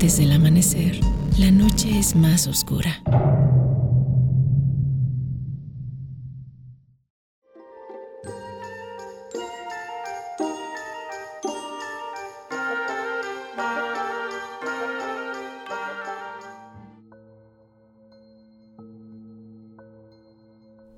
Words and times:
Antes 0.00 0.16
del 0.16 0.32
amanecer, 0.32 0.98
la 1.38 1.50
noche 1.50 1.98
es 1.98 2.16
más 2.16 2.46
oscura. 2.46 3.02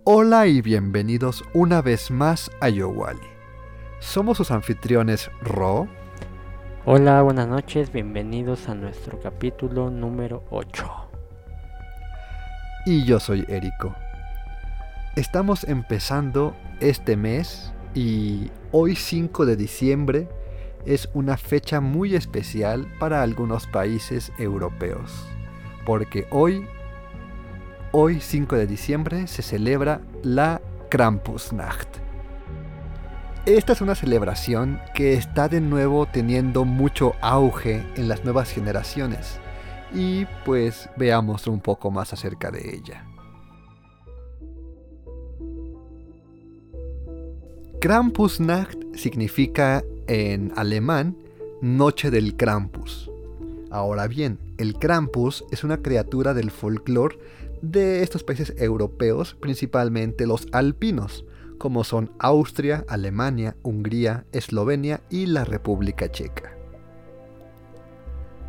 Hola 0.05 0.47
y 0.47 0.61
bienvenidos 0.61 1.43
una 1.55 1.83
vez 1.83 2.13
más 2.13 2.53
a 2.61 2.69
Yowali. 2.69 3.19
Somos 3.99 4.37
sus 4.37 4.53
anfitriones 4.53 5.29
Ro. 5.41 5.89
Hola, 6.85 7.23
buenas 7.23 7.47
noches, 7.47 7.93
bienvenidos 7.93 8.69
a 8.69 8.75
nuestro 8.75 9.21
capítulo 9.21 9.89
número 9.89 10.43
8. 10.51 10.85
Y 12.87 13.05
yo 13.05 13.21
soy 13.21 13.45
Erico. 13.47 13.95
Estamos 15.15 15.63
empezando 15.63 16.57
este 16.81 17.17
mes 17.17 17.73
y 17.95 18.51
hoy 18.73 18.97
5 18.97 19.47
de 19.47 19.55
diciembre 19.55 20.29
es 20.85 21.09
una 21.15 21.37
fecha 21.37 21.81
muy 21.81 22.17
especial 22.17 22.89
para 22.99 23.23
algunos 23.23 23.69
países 23.69 24.33
europeos, 24.37 25.25
porque 25.87 26.27
hoy 26.33 26.67
hoy 27.93 28.21
5 28.21 28.57
de 28.57 28.67
diciembre 28.67 29.29
se 29.29 29.43
celebra 29.43 30.01
la 30.25 30.61
Krampusnacht. 30.89 32.02
Esta 33.47 33.73
es 33.73 33.81
una 33.81 33.97
celebración 33.97 34.81
que 34.95 35.15
está 35.15 35.49
de 35.49 35.61
nuevo 35.61 36.07
teniendo 36.07 36.65
mucho 36.65 37.15
auge 37.21 37.85
en 37.97 38.07
las 38.07 38.23
nuevas 38.23 38.53
generaciones 38.53 39.41
y 39.93 40.27
pues 40.45 40.89
veamos 40.97 41.49
un 41.49 41.61
poco 41.61 41.91
más 41.91 42.13
acerca 42.13 42.53
de 42.53 42.77
ella. 42.77 43.05
Krampusnacht 47.81 48.79
significa 48.95 49.83
en 50.07 50.53
alemán 50.55 51.17
Noche 51.61 52.13
del 52.13 52.37
Krampus. 52.37 53.11
Ahora 53.73 54.07
bien, 54.07 54.39
el 54.57 54.75
Krampus 54.75 55.45
es 55.51 55.65
una 55.65 55.79
criatura 55.79 56.33
del 56.33 56.53
folclore 56.53 57.19
de 57.61 58.05
estos 58.05 58.23
países 58.23 58.55
europeos, 58.57 59.35
principalmente 59.35 60.29
los 60.29 60.47
alpinos, 60.53 61.25
como 61.63 61.85
son 61.85 62.11
Austria, 62.19 62.85
Alemania, 62.89 63.55
Hungría, 63.63 64.25
Eslovenia 64.33 65.01
y 65.11 65.27
la 65.27 65.45
República 65.45 66.11
Checa. 66.11 66.57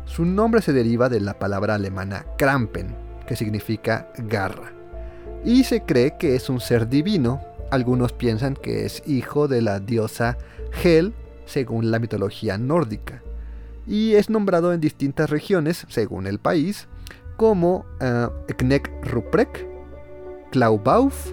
Su 0.04 0.24
nombre 0.24 0.60
se 0.62 0.72
deriva 0.72 1.08
de 1.08 1.20
la 1.20 1.38
palabra 1.38 1.76
alemana 1.76 2.26
Krampen, 2.36 2.96
que 3.28 3.36
significa 3.36 4.10
garra, 4.18 4.72
y 5.44 5.62
se 5.62 5.82
cree 5.82 6.16
que 6.18 6.34
es 6.34 6.50
un 6.50 6.58
ser 6.58 6.88
divino. 6.88 7.40
Algunos 7.70 8.12
piensan 8.12 8.56
que 8.56 8.84
es 8.84 9.00
hijo 9.06 9.46
de 9.46 9.62
la 9.62 9.78
diosa 9.78 10.36
Hel, 10.82 11.14
según 11.46 11.92
la 11.92 12.00
mitología 12.00 12.58
nórdica, 12.58 13.22
y 13.86 14.14
es 14.14 14.28
nombrado 14.28 14.72
en 14.72 14.80
distintas 14.80 15.30
regiones, 15.30 15.86
según 15.88 16.26
el 16.26 16.40
país, 16.40 16.88
como 17.36 17.86
uh, 18.00 18.54
Knek 18.56 18.90
Ruprek, 19.04 19.68
Klaubauf, 20.50 21.32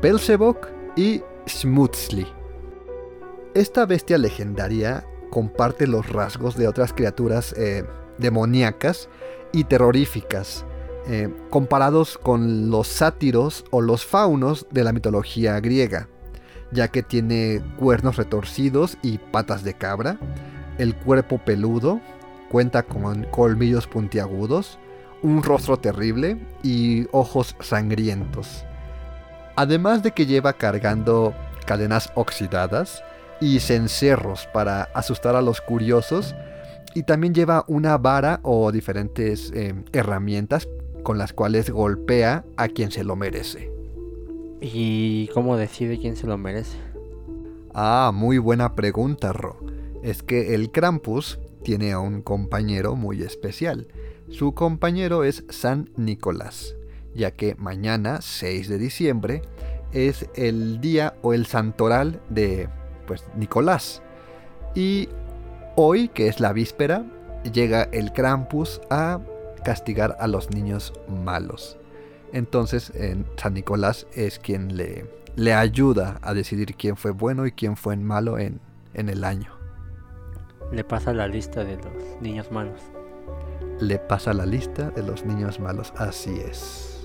Belzebok 0.00 0.78
y 1.00 1.22
Schmutzli. 1.48 2.26
Esta 3.54 3.86
bestia 3.86 4.18
legendaria 4.18 5.06
comparte 5.30 5.86
los 5.86 6.06
rasgos 6.10 6.58
de 6.58 6.68
otras 6.68 6.92
criaturas 6.92 7.54
eh, 7.56 7.84
demoníacas 8.18 9.08
y 9.50 9.64
terroríficas, 9.64 10.66
eh, 11.08 11.34
comparados 11.48 12.18
con 12.18 12.70
los 12.70 12.86
sátiros 12.86 13.64
o 13.70 13.80
los 13.80 14.04
faunos 14.04 14.66
de 14.70 14.84
la 14.84 14.92
mitología 14.92 15.58
griega, 15.60 16.06
ya 16.70 16.88
que 16.88 17.02
tiene 17.02 17.62
cuernos 17.78 18.16
retorcidos 18.16 18.98
y 19.00 19.16
patas 19.16 19.64
de 19.64 19.72
cabra, 19.72 20.18
el 20.76 20.94
cuerpo 20.94 21.38
peludo, 21.38 21.98
cuenta 22.50 22.82
con 22.82 23.24
colmillos 23.30 23.86
puntiagudos, 23.86 24.78
un 25.22 25.42
rostro 25.42 25.78
terrible 25.78 26.36
y 26.62 27.06
ojos 27.10 27.56
sangrientos. 27.60 28.66
Además 29.60 30.02
de 30.02 30.12
que 30.12 30.24
lleva 30.24 30.54
cargando 30.54 31.34
cadenas 31.66 32.10
oxidadas 32.14 33.04
y 33.42 33.60
cencerros 33.60 34.48
para 34.54 34.84
asustar 34.94 35.36
a 35.36 35.42
los 35.42 35.60
curiosos, 35.60 36.34
y 36.94 37.02
también 37.02 37.34
lleva 37.34 37.66
una 37.68 37.98
vara 37.98 38.40
o 38.42 38.72
diferentes 38.72 39.52
eh, 39.54 39.74
herramientas 39.92 40.66
con 41.02 41.18
las 41.18 41.34
cuales 41.34 41.68
golpea 41.68 42.46
a 42.56 42.68
quien 42.68 42.90
se 42.90 43.04
lo 43.04 43.16
merece. 43.16 43.70
¿Y 44.62 45.28
cómo 45.34 45.58
decide 45.58 45.98
quién 45.98 46.16
se 46.16 46.26
lo 46.26 46.38
merece? 46.38 46.78
Ah, 47.74 48.12
muy 48.14 48.38
buena 48.38 48.74
pregunta, 48.74 49.34
Ro. 49.34 49.58
Es 50.02 50.22
que 50.22 50.54
el 50.54 50.70
Krampus 50.70 51.38
tiene 51.62 51.92
a 51.92 51.98
un 51.98 52.22
compañero 52.22 52.96
muy 52.96 53.22
especial. 53.22 53.88
Su 54.30 54.54
compañero 54.54 55.22
es 55.22 55.44
San 55.50 55.90
Nicolás, 55.98 56.76
ya 57.14 57.32
que 57.32 57.54
mañana, 57.56 58.20
6 58.20 58.68
de 58.68 58.78
diciembre, 58.78 59.42
es 59.92 60.28
el 60.34 60.80
día 60.80 61.14
o 61.22 61.34
el 61.34 61.46
santoral 61.46 62.20
de 62.28 62.68
pues 63.06 63.24
Nicolás. 63.34 64.02
Y 64.74 65.08
hoy, 65.76 66.08
que 66.08 66.28
es 66.28 66.40
la 66.40 66.52
víspera, 66.52 67.04
llega 67.52 67.82
el 67.92 68.12
Krampus 68.12 68.80
a 68.90 69.20
castigar 69.64 70.16
a 70.20 70.26
los 70.26 70.50
niños 70.50 70.92
malos. 71.08 71.76
Entonces, 72.32 72.92
San 73.36 73.54
Nicolás 73.54 74.06
es 74.14 74.38
quien 74.38 74.76
le, 74.76 75.06
le 75.34 75.52
ayuda 75.52 76.18
a 76.22 76.34
decidir 76.34 76.76
quién 76.76 76.96
fue 76.96 77.10
bueno 77.10 77.46
y 77.46 77.52
quién 77.52 77.76
fue 77.76 77.96
malo 77.96 78.38
en, 78.38 78.60
en 78.94 79.08
el 79.08 79.24
año. 79.24 79.52
Le 80.70 80.84
pasa 80.84 81.12
la 81.12 81.26
lista 81.26 81.64
de 81.64 81.76
los 81.76 82.20
niños 82.22 82.52
malos 82.52 82.80
le 83.80 83.98
pasa 83.98 84.32
la 84.34 84.46
lista 84.46 84.90
de 84.90 85.02
los 85.02 85.24
niños 85.24 85.58
malos. 85.58 85.92
Así 85.96 86.38
es. 86.40 86.99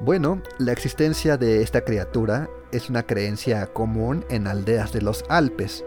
Bueno, 0.00 0.42
la 0.58 0.72
existencia 0.72 1.36
de 1.36 1.62
esta 1.62 1.82
criatura 1.82 2.48
es 2.72 2.90
una 2.90 3.04
creencia 3.04 3.66
común 3.68 4.24
en 4.28 4.46
aldeas 4.46 4.92
de 4.92 5.00
los 5.00 5.24
Alpes, 5.28 5.84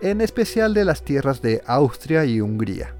en 0.00 0.20
especial 0.20 0.74
de 0.74 0.84
las 0.84 1.04
tierras 1.04 1.40
de 1.40 1.62
Austria 1.66 2.24
y 2.24 2.40
Hungría. 2.40 2.94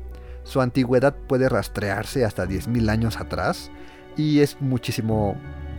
Su 0.45 0.61
antigüedad 0.61 1.17
puede 1.27 1.49
rastrearse 1.49 2.25
hasta 2.25 2.47
10.000 2.47 2.91
años 2.91 3.19
atrás 3.19 3.71
y 4.17 4.41
es 4.41 4.61
muchísimo 4.61 5.37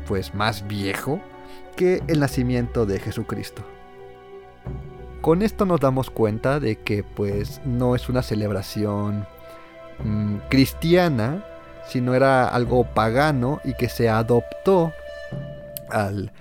pues 0.07 0.33
más 0.33 0.68
viejo 0.68 1.22
que 1.75 2.01
el 2.07 2.19
nacimiento 2.19 2.85
de 2.85 3.00
Jesucristo. 3.00 3.63
Con 5.22 5.41
esto 5.41 5.66
nos 5.66 5.79
damos 5.79 6.09
cuenta 6.09 6.59
de 6.59 6.78
que 6.78 7.03
pues 7.03 7.62
no 7.63 7.95
es 7.95 8.09
una 8.09 8.23
celebración 8.23 9.28
mm, 10.03 10.38
cristiana, 10.50 11.45
sino 11.88 12.14
era 12.14 12.47
algo 12.47 12.84
pagano 12.84 13.59
y 13.64 13.74
que 13.74 13.90
se 13.90 14.09
adoptó 14.09 14.92
al, 15.90 16.31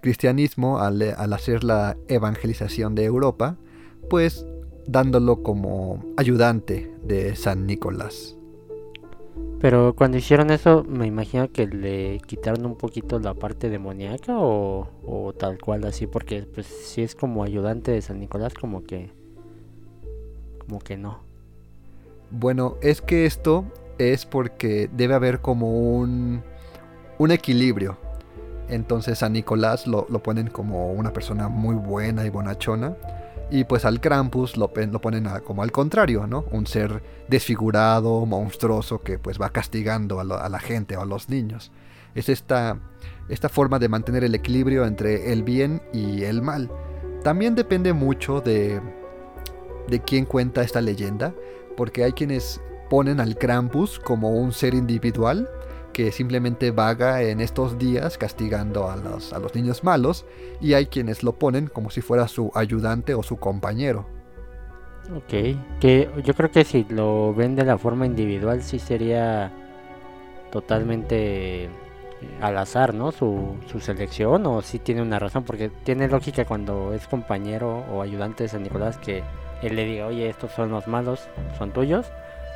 cristianismo 0.00 0.78
al, 0.78 1.02
al 1.02 1.32
hacer 1.32 1.64
la 1.64 1.96
evangelización 2.08 2.94
de 2.94 3.04
Europa, 3.04 3.56
pues 4.10 4.46
dándolo 4.86 5.42
como 5.42 6.04
ayudante 6.16 6.92
de 7.02 7.34
San 7.36 7.66
Nicolás. 7.66 8.36
Pero 9.60 9.94
cuando 9.96 10.18
hicieron 10.18 10.50
eso, 10.50 10.84
me 10.84 11.06
imagino 11.06 11.50
que 11.50 11.66
le 11.66 12.20
quitaron 12.26 12.66
un 12.66 12.76
poquito 12.76 13.18
la 13.18 13.34
parte 13.34 13.70
demoníaca 13.70 14.38
o, 14.38 14.88
o 15.04 15.32
tal 15.32 15.58
cual 15.58 15.84
así, 15.84 16.06
porque 16.06 16.42
pues 16.42 16.66
si 16.66 17.02
es 17.02 17.14
como 17.14 17.42
ayudante 17.42 17.90
de 17.90 18.02
San 18.02 18.20
Nicolás, 18.20 18.52
como 18.54 18.84
que, 18.84 19.10
como 20.58 20.78
que 20.78 20.98
no. 20.98 21.20
Bueno, 22.30 22.76
es 22.82 23.00
que 23.00 23.24
esto 23.24 23.64
es 23.98 24.26
porque 24.26 24.88
debe 24.92 25.14
haber 25.14 25.40
como 25.40 25.70
un, 25.70 26.42
un 27.18 27.30
equilibrio. 27.30 27.98
Entonces 28.68 29.18
San 29.18 29.32
Nicolás 29.32 29.86
lo, 29.86 30.06
lo 30.08 30.22
ponen 30.22 30.48
como 30.48 30.92
una 30.92 31.12
persona 31.12 31.48
muy 31.48 31.76
buena 31.76 32.24
y 32.26 32.30
bonachona 32.30 32.96
y 33.50 33.64
pues 33.64 33.84
al 33.84 34.00
Krampus 34.00 34.56
lo, 34.56 34.72
lo 34.74 35.00
ponen 35.00 35.28
como 35.44 35.62
al 35.62 35.70
contrario, 35.70 36.26
¿no? 36.26 36.44
Un 36.50 36.66
ser 36.66 37.02
desfigurado, 37.28 38.26
monstruoso, 38.26 39.02
que 39.02 39.18
pues 39.18 39.40
va 39.40 39.50
castigando 39.50 40.18
a, 40.18 40.24
la 40.24 40.58
gente 40.58 40.96
o 40.96 41.02
a 41.02 41.06
los 41.06 41.28
niños. 41.28 41.70
Es 42.14 42.28
esta, 42.28 42.78
esta 43.28 43.48
forma 43.48 43.78
de 43.78 43.88
mantener 43.88 44.24
el 44.24 44.34
equilibrio 44.34 44.84
entre 44.84 45.32
el 45.32 45.44
bien 45.44 45.80
y 45.92 46.24
el 46.24 46.42
mal. 46.42 46.70
También 47.22 47.54
depende 47.54 47.92
mucho 47.92 48.40
de, 48.40 48.80
de 49.86 50.00
quién 50.00 50.24
cuenta 50.24 50.62
esta 50.62 50.80
leyenda, 50.80 51.32
porque 51.76 52.02
hay 52.02 52.12
quienes 52.12 52.60
ponen 52.88 53.20
al 53.20 53.36
Krampus 53.36 53.98
como 53.98 54.30
un 54.30 54.52
ser 54.52 54.74
individual 54.74 55.48
que 55.92 56.12
simplemente 56.12 56.72
vaga 56.72 57.22
en 57.22 57.40
estos 57.40 57.78
días 57.78 58.18
castigando 58.18 58.90
a 58.90 58.96
los, 58.96 59.32
a 59.32 59.38
los 59.38 59.54
niños 59.54 59.82
malos 59.82 60.26
y 60.60 60.74
hay 60.74 60.86
quienes 60.86 61.22
lo 61.22 61.38
ponen 61.38 61.68
como 61.68 61.90
si 61.90 62.02
fuera 62.02 62.28
su 62.28 62.50
ayudante 62.54 63.14
o 63.14 63.22
su 63.22 63.38
compañero. 63.38 64.06
Ok, 65.14 65.56
que 65.80 66.10
yo 66.24 66.34
creo 66.34 66.50
que 66.50 66.64
si 66.64 66.84
lo 66.90 67.32
ven 67.32 67.56
de 67.56 67.64
la 67.64 67.78
forma 67.78 68.06
individual 68.06 68.62
sí 68.62 68.78
sería 68.78 69.52
totalmente 70.50 71.64
eh, 71.64 71.70
al 72.40 72.58
azar, 72.58 72.92
¿no? 72.92 73.12
Su, 73.12 73.56
su 73.66 73.80
selección 73.80 74.44
o 74.46 74.62
sí 74.62 74.78
tiene 74.78 75.02
una 75.02 75.18
razón, 75.18 75.44
porque 75.44 75.70
tiene 75.84 76.08
lógica 76.08 76.44
cuando 76.44 76.92
es 76.92 77.06
compañero 77.06 77.84
o 77.92 78.02
ayudante 78.02 78.44
de 78.44 78.48
San 78.48 78.64
Nicolás 78.64 78.98
que 78.98 79.22
él 79.62 79.76
le 79.76 79.84
diga, 79.84 80.06
oye, 80.06 80.28
estos 80.28 80.50
son 80.52 80.70
los 80.70 80.86
malos, 80.88 81.28
son 81.56 81.72
tuyos, 81.72 82.06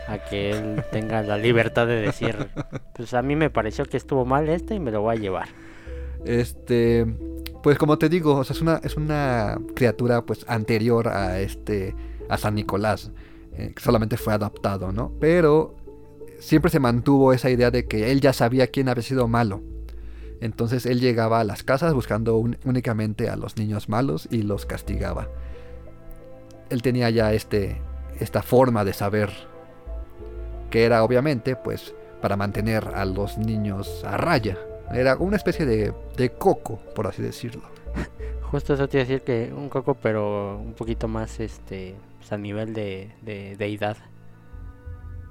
a 0.09 0.19
que 0.19 0.51
él 0.51 0.85
tenga 0.91 1.23
la 1.23 1.39
libertad 1.39 1.87
de 1.87 2.01
decir, 2.01 2.49
pues 2.95 3.15
a 3.15 3.23
mí 3.23 3.37
me 3.37 3.51
pareció 3.51 3.85
que 3.85 3.97
estuvo 3.97 4.25
mal 4.25 4.49
este 4.49 4.75
y 4.75 4.81
me 4.81 4.91
lo 4.91 5.03
voy 5.03 5.17
a 5.17 5.21
llevar. 5.21 5.49
Este, 6.25 7.07
pues 7.63 7.79
como 7.79 7.99
te 7.99 8.09
digo, 8.09 8.37
o 8.37 8.45
sea, 8.45 8.55
es 8.55 8.63
una, 8.63 8.81
es 8.83 8.97
una 8.97 9.59
criatura 9.75 10.23
pues 10.23 10.45
anterior 10.49 11.09
a 11.09 11.41
este, 11.41 11.95
a 12.29 12.37
San 12.37 12.55
Nicolás, 12.55 13.11
eh, 13.57 13.73
que 13.75 13.83
solamente 13.83 14.17
fue 14.17 14.33
adaptado, 14.35 14.93
¿no? 14.93 15.13
Pero 15.21 15.77
siempre 16.39 16.71
se 16.71 16.81
mantuvo 16.81 17.33
esa 17.33 17.51
idea 17.51 17.71
de 17.71 17.87
que 17.87 18.11
él 18.11 18.21
ya 18.21 18.33
sabía 18.33 18.67
quién 18.69 18.89
había 18.89 19.03
sido 19.03 19.29
malo. 19.29 19.63
Entonces 20.41 20.87
él 20.87 21.01
llegaba 21.01 21.41
a 21.41 21.45
las 21.45 21.63
casas 21.63 21.93
buscando 21.93 22.37
únicamente 22.39 23.29
a 23.29 23.37
los 23.37 23.59
niños 23.59 23.91
malos 23.91 24.27
y 24.31 24.43
los 24.43 24.65
castigaba. 24.65 25.29
Él 26.71 26.81
tenía 26.81 27.11
ya 27.11 27.35
este, 27.35 27.83
esta 28.21 28.43
forma 28.43 28.85
de 28.85 28.95
saber 28.95 29.31
que 30.71 30.85
era 30.85 31.03
obviamente 31.05 31.57
pues 31.57 31.95
para 32.21 32.37
mantener 32.37 32.89
a 32.95 33.05
los 33.05 33.39
niños 33.39 34.05
a 34.05 34.17
raya. 34.17 34.59
Era 34.93 35.17
una 35.17 35.37
especie 35.37 35.67
de, 35.67 35.93
de 36.17 36.31
coco, 36.31 36.81
por 36.95 37.07
así 37.07 37.23
decirlo. 37.23 37.63
Justo 38.51 38.75
eso 38.75 38.89
te 38.89 38.99
iba 38.99 39.05
a 39.05 39.07
decir 39.07 39.23
que 39.23 39.53
un 39.57 39.69
coco, 39.69 39.95
pero 39.95 40.59
un 40.59 40.75
poquito 40.75 41.07
más 41.07 41.39
este 41.39 41.95
pues, 42.19 42.33
a 42.33 42.37
nivel 42.37 42.75
de, 42.75 43.13
de 43.23 43.57
deidad. 43.57 43.97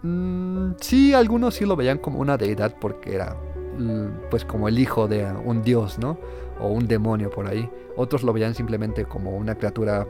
Mm, 0.02 0.76
sí, 0.80 1.14
algunos 1.14 1.56
sí 1.56 1.66
lo 1.66 1.76
veían 1.76 1.98
como 1.98 2.20
una 2.20 2.38
deidad 2.38 2.76
porque 2.80 3.16
era 3.16 3.36
mm, 3.78 4.30
pues 4.30 4.46
como 4.46 4.70
el 4.70 4.80
hijo 4.80 5.08
de 5.08 5.26
un 5.26 5.62
dios, 5.62 6.00
¿no? 6.00 6.18
O 6.60 6.68
un 6.70 6.88
demonio 6.88 7.30
por 7.30 7.48
ahí. 7.48 7.70
Otros 7.98 8.24
lo 8.24 8.32
veían 8.32 8.56
simplemente 8.56 9.06
como 9.06 9.32
una 9.32 9.56
criatura 9.56 10.08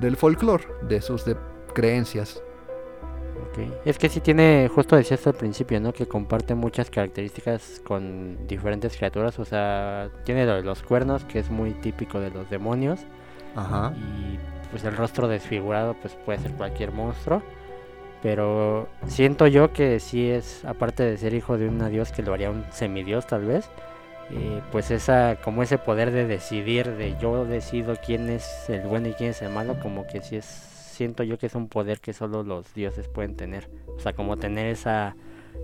del 0.00 0.16
folclore, 0.16 0.64
de 0.88 1.02
sus 1.02 1.24
de 1.26 1.36
creencias. 1.74 2.42
Es 3.84 3.98
que 3.98 4.08
sí 4.08 4.20
tiene, 4.20 4.70
justo 4.72 4.96
decías 4.96 5.26
al 5.26 5.34
principio, 5.34 5.80
¿no? 5.80 5.92
Que 5.92 6.06
comparte 6.06 6.54
muchas 6.54 6.90
características 6.90 7.82
con 7.84 8.46
diferentes 8.46 8.96
criaturas. 8.96 9.38
O 9.38 9.44
sea, 9.44 10.10
tiene 10.24 10.46
lo 10.46 10.54
de 10.54 10.62
los 10.62 10.82
cuernos, 10.82 11.24
que 11.24 11.38
es 11.38 11.50
muy 11.50 11.72
típico 11.72 12.20
de 12.20 12.30
los 12.30 12.48
demonios. 12.50 13.00
Ajá. 13.54 13.92
Y 13.96 14.38
pues 14.70 14.84
el 14.84 14.96
rostro 14.96 15.28
desfigurado, 15.28 15.94
pues 16.00 16.14
puede 16.24 16.38
ser 16.38 16.52
cualquier 16.52 16.92
monstruo. 16.92 17.42
Pero 18.22 18.88
siento 19.06 19.48
yo 19.48 19.72
que 19.72 19.98
sí 19.98 20.30
es, 20.30 20.64
aparte 20.64 21.02
de 21.02 21.16
ser 21.16 21.34
hijo 21.34 21.58
de 21.58 21.68
un 21.68 21.90
dios 21.90 22.12
que 22.12 22.22
lo 22.22 22.32
haría 22.32 22.50
un 22.50 22.64
semidios 22.70 23.26
tal 23.26 23.44
vez, 23.44 23.68
eh, 24.30 24.62
pues 24.70 24.92
esa, 24.92 25.36
como 25.42 25.62
ese 25.64 25.76
poder 25.76 26.12
de 26.12 26.26
decidir, 26.26 26.92
de 26.92 27.16
yo 27.20 27.44
decido 27.44 27.96
quién 28.04 28.30
es 28.30 28.70
el 28.70 28.82
bueno 28.82 29.08
y 29.08 29.14
quién 29.14 29.30
es 29.30 29.42
el 29.42 29.50
malo, 29.50 29.76
como 29.82 30.06
que 30.06 30.22
sí 30.22 30.36
es, 30.36 30.46
siento 31.02 31.24
yo 31.24 31.36
que 31.36 31.46
es 31.46 31.54
un 31.56 31.68
poder 31.68 31.98
que 32.00 32.12
solo 32.12 32.44
los 32.44 32.72
dioses 32.74 33.08
pueden 33.08 33.34
tener. 33.34 33.68
O 33.96 33.98
sea, 33.98 34.12
como 34.12 34.36
tener 34.36 34.66
esa 34.66 35.16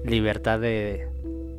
libertad 0.04 0.58
de, 0.58 1.06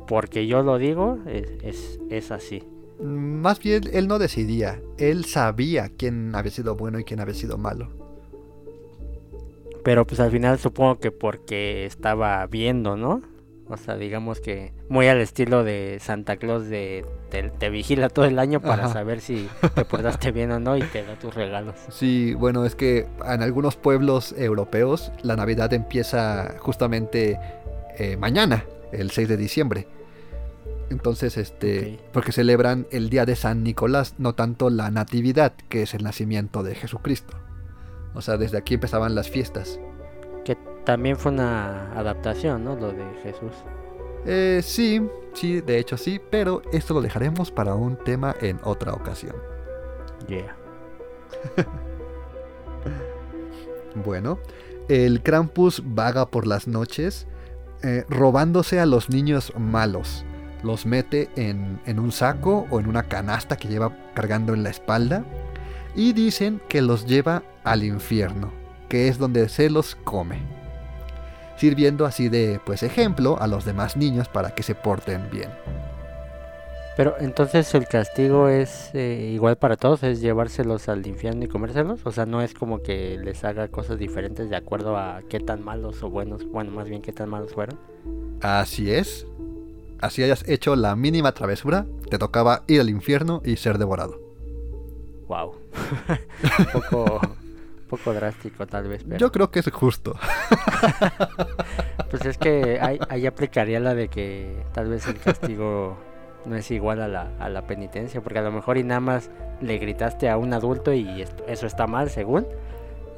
porque 0.06 0.46
yo 0.46 0.62
lo 0.62 0.76
digo, 0.76 1.18
es, 1.26 1.50
es, 1.62 2.00
es 2.10 2.30
así. 2.30 2.62
Más 3.02 3.58
bien, 3.58 3.84
él 3.92 4.06
no 4.06 4.18
decidía, 4.18 4.82
él 4.98 5.24
sabía 5.24 5.90
quién 5.96 6.34
había 6.34 6.50
sido 6.50 6.76
bueno 6.76 6.98
y 6.98 7.04
quién 7.04 7.20
había 7.20 7.34
sido 7.34 7.56
malo. 7.56 7.88
Pero 9.82 10.06
pues 10.06 10.20
al 10.20 10.30
final 10.30 10.58
supongo 10.58 10.98
que 10.98 11.10
porque 11.10 11.86
estaba 11.86 12.46
viendo, 12.46 12.98
¿no? 12.98 13.22
O 13.70 13.78
sea, 13.78 13.96
digamos 13.96 14.40
que 14.40 14.74
muy 14.90 15.06
al 15.06 15.20
estilo 15.20 15.64
de 15.64 15.96
Santa 16.00 16.36
Claus 16.36 16.68
de 16.68 17.06
te, 17.30 17.70
vigila 17.70 18.08
todo 18.08 18.24
el 18.24 18.38
año 18.38 18.60
para 18.60 18.88
saber 18.88 19.20
si 19.20 19.48
te 19.74 19.84
portaste 19.84 20.32
bien 20.32 20.50
o 20.50 20.60
no 20.60 20.76
y 20.76 20.82
te 20.82 21.04
da 21.04 21.14
tus 21.14 21.34
regalos. 21.34 21.76
Sí, 21.88 22.34
bueno, 22.34 22.64
es 22.64 22.74
que 22.74 23.06
en 23.24 23.42
algunos 23.42 23.76
pueblos 23.76 24.34
europeos 24.36 25.12
la 25.22 25.36
Navidad 25.36 25.72
empieza 25.72 26.56
justamente 26.58 27.38
eh, 27.98 28.16
mañana, 28.16 28.64
el 28.92 29.10
6 29.10 29.28
de 29.28 29.36
diciembre. 29.36 29.86
Entonces, 30.90 31.36
este, 31.36 32.00
porque 32.12 32.32
celebran 32.32 32.86
el 32.90 33.10
día 33.10 33.24
de 33.24 33.36
San 33.36 33.62
Nicolás, 33.62 34.14
no 34.18 34.34
tanto 34.34 34.70
la 34.70 34.90
Natividad, 34.90 35.52
que 35.68 35.82
es 35.82 35.94
el 35.94 36.02
nacimiento 36.02 36.64
de 36.64 36.74
Jesucristo. 36.74 37.36
O 38.14 38.22
sea, 38.22 38.36
desde 38.36 38.58
aquí 38.58 38.74
empezaban 38.74 39.14
las 39.14 39.30
fiestas. 39.30 39.78
Que 40.44 40.56
también 40.84 41.16
fue 41.16 41.30
una 41.30 41.92
adaptación, 41.92 42.64
¿no? 42.64 42.74
Lo 42.74 42.90
de 42.90 43.04
Jesús. 43.22 43.52
Eh, 44.26 44.60
sí, 44.64 45.00
sí, 45.34 45.60
de 45.60 45.78
hecho 45.78 45.96
sí, 45.96 46.20
pero 46.30 46.62
esto 46.72 46.94
lo 46.94 47.00
dejaremos 47.00 47.50
para 47.50 47.74
un 47.74 47.96
tema 47.96 48.34
en 48.40 48.60
otra 48.62 48.92
ocasión. 48.92 49.36
Yeah. 50.28 50.56
bueno, 54.04 54.38
el 54.88 55.22
Krampus 55.22 55.82
vaga 55.84 56.30
por 56.30 56.46
las 56.46 56.66
noches 56.66 57.26
eh, 57.82 58.04
robándose 58.08 58.80
a 58.80 58.86
los 58.86 59.08
niños 59.08 59.52
malos. 59.58 60.24
Los 60.62 60.84
mete 60.84 61.30
en, 61.36 61.80
en 61.86 61.98
un 61.98 62.12
saco 62.12 62.66
o 62.70 62.80
en 62.80 62.86
una 62.86 63.04
canasta 63.04 63.56
que 63.56 63.68
lleva 63.68 63.96
cargando 64.14 64.52
en 64.52 64.62
la 64.62 64.70
espalda 64.70 65.24
y 65.94 66.12
dicen 66.12 66.60
que 66.68 66.82
los 66.82 67.06
lleva 67.06 67.42
al 67.64 67.82
infierno, 67.82 68.52
que 68.88 69.08
es 69.08 69.18
donde 69.18 69.48
se 69.48 69.70
los 69.70 69.94
come, 69.94 70.59
sirviendo 71.60 72.06
así 72.06 72.30
de 72.30 72.58
pues 72.64 72.82
ejemplo 72.82 73.36
a 73.38 73.46
los 73.46 73.66
demás 73.66 73.96
niños 73.96 74.28
para 74.28 74.54
que 74.54 74.62
se 74.62 74.74
porten 74.74 75.28
bien. 75.30 75.50
Pero 76.96 77.14
entonces 77.20 77.72
el 77.74 77.86
castigo 77.86 78.48
es 78.48 78.90
eh, 78.94 79.30
igual 79.32 79.56
para 79.56 79.76
todos, 79.76 80.02
es 80.02 80.20
llevárselos 80.20 80.88
al 80.88 81.06
infierno 81.06 81.44
y 81.44 81.48
comérselos, 81.48 82.00
o 82.04 82.12
sea, 82.12 82.26
no 82.26 82.42
es 82.42 82.54
como 82.54 82.82
que 82.82 83.18
les 83.22 83.44
haga 83.44 83.68
cosas 83.68 83.98
diferentes 83.98 84.50
de 84.50 84.56
acuerdo 84.56 84.96
a 84.96 85.20
qué 85.28 85.38
tan 85.38 85.62
malos 85.62 86.02
o 86.02 86.10
buenos, 86.10 86.44
bueno, 86.46 86.70
más 86.72 86.88
bien 86.88 87.02
qué 87.02 87.12
tan 87.12 87.28
malos 87.28 87.52
fueron. 87.52 87.78
Así 88.40 88.90
es. 88.90 89.26
Así 90.00 90.22
hayas 90.22 90.48
hecho 90.48 90.76
la 90.76 90.96
mínima 90.96 91.32
travesura, 91.32 91.86
te 92.10 92.18
tocaba 92.18 92.64
ir 92.66 92.80
al 92.80 92.88
infierno 92.90 93.42
y 93.44 93.56
ser 93.56 93.76
devorado 93.78 94.30
wow. 95.30 95.54
un 96.58 96.66
poco, 96.72 97.20
poco 97.90 98.14
drástico 98.14 98.66
tal 98.66 98.88
vez. 98.88 99.04
Yo 99.18 99.30
creo 99.32 99.50
que 99.50 99.58
es 99.58 99.70
justo. 99.70 100.16
pues 102.10 102.24
es 102.24 102.38
que 102.38 102.78
ahí, 102.80 103.26
aplicaría 103.26 103.80
la 103.80 103.94
de 103.94 104.08
que 104.08 104.62
tal 104.72 104.88
vez 104.88 105.06
el 105.08 105.18
castigo 105.18 105.98
no 106.46 106.56
es 106.56 106.70
igual 106.70 107.02
a 107.02 107.08
la, 107.08 107.32
a 107.40 107.48
la 107.48 107.66
penitencia, 107.66 108.20
porque 108.20 108.38
a 108.38 108.42
lo 108.42 108.52
mejor 108.52 108.78
y 108.78 108.84
nada 108.84 109.00
más 109.00 109.30
le 109.60 109.78
gritaste 109.78 110.30
a 110.30 110.36
un 110.38 110.54
adulto 110.54 110.92
y 110.92 111.26
eso 111.48 111.66
está 111.66 111.88
mal 111.88 112.08
según, 112.08 112.46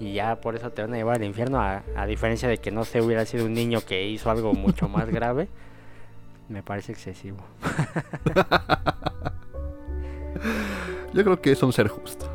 y 0.00 0.14
ya 0.14 0.40
por 0.40 0.56
eso 0.56 0.70
te 0.70 0.80
van 0.82 0.94
a 0.94 0.96
llevar 0.96 1.16
al 1.16 1.24
infierno, 1.24 1.60
a, 1.60 1.82
a 1.94 2.06
diferencia 2.06 2.48
de 2.48 2.56
que 2.58 2.72
no 2.72 2.84
se 2.84 3.02
hubiera 3.02 3.26
sido 3.26 3.44
un 3.44 3.52
niño 3.52 3.80
que 3.86 4.08
hizo 4.08 4.30
algo 4.30 4.54
mucho 4.54 4.88
más 4.88 5.10
grave, 5.10 5.48
me 6.48 6.62
parece 6.62 6.92
excesivo. 6.92 7.44
Yo 11.12 11.24
creo 11.24 11.42
que 11.42 11.52
es 11.52 11.62
un 11.62 11.74
ser 11.74 11.88
justo. 11.88 12.31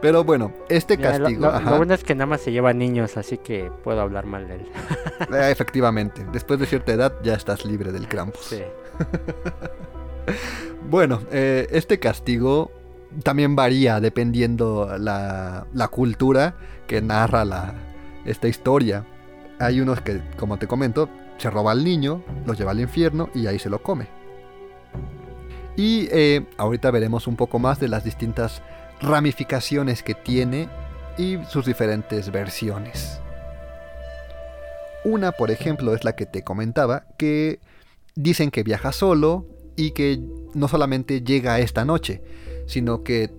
Pero 0.00 0.24
bueno, 0.24 0.52
este 0.68 0.96
castigo. 0.96 1.50
Lo, 1.50 1.76
bueno 1.76 1.94
es 1.94 2.04
que 2.04 2.14
nada 2.14 2.26
más 2.26 2.40
se 2.40 2.52
lleva 2.52 2.72
niños, 2.72 3.16
así 3.16 3.38
que 3.38 3.70
puedo 3.82 4.00
hablar 4.00 4.26
mal 4.26 4.48
de 4.48 4.56
él. 4.56 4.68
Eh, 5.34 5.50
efectivamente, 5.50 6.24
después 6.32 6.60
de 6.60 6.66
cierta 6.66 6.92
edad 6.92 7.12
ya 7.24 7.34
estás 7.34 7.64
libre 7.64 7.90
del 7.90 8.06
Krampus. 8.06 8.40
Sí. 8.40 8.62
bueno, 10.88 11.20
eh, 11.32 11.66
este 11.72 11.98
castigo 11.98 12.70
también 13.24 13.56
varía 13.56 13.98
dependiendo 13.98 14.96
la, 14.96 15.66
la 15.72 15.88
cultura 15.88 16.54
que 16.86 17.02
narra 17.02 17.44
la, 17.44 17.74
esta 18.24 18.46
historia. 18.46 19.04
Hay 19.58 19.80
unos 19.80 20.00
que, 20.02 20.22
como 20.38 20.56
te 20.56 20.68
comento, 20.68 21.08
se 21.38 21.50
roba 21.50 21.72
al 21.72 21.84
niño, 21.84 22.22
lo 22.46 22.54
lleva 22.54 22.70
al 22.70 22.80
infierno 22.80 23.30
y 23.34 23.46
ahí 23.46 23.58
se 23.58 23.70
lo 23.70 23.82
come. 23.82 24.06
Y 25.76 26.08
eh, 26.10 26.44
ahorita 26.56 26.90
veremos 26.90 27.26
un 27.26 27.36
poco 27.36 27.58
más 27.58 27.78
de 27.78 27.88
las 27.88 28.04
distintas 28.04 28.62
ramificaciones 29.00 30.02
que 30.02 30.14
tiene 30.14 30.68
y 31.16 31.38
sus 31.48 31.66
diferentes 31.66 32.30
versiones. 32.30 33.20
Una, 35.04 35.32
por 35.32 35.50
ejemplo, 35.50 35.94
es 35.94 36.04
la 36.04 36.14
que 36.14 36.26
te 36.26 36.42
comentaba, 36.42 37.04
que 37.16 37.60
dicen 38.14 38.50
que 38.50 38.62
viaja 38.62 38.92
solo 38.92 39.46
y 39.76 39.92
que 39.92 40.20
no 40.54 40.68
solamente 40.68 41.22
llega 41.22 41.60
esta 41.60 41.84
noche, 41.84 42.22
sino 42.66 43.04
que 43.04 43.30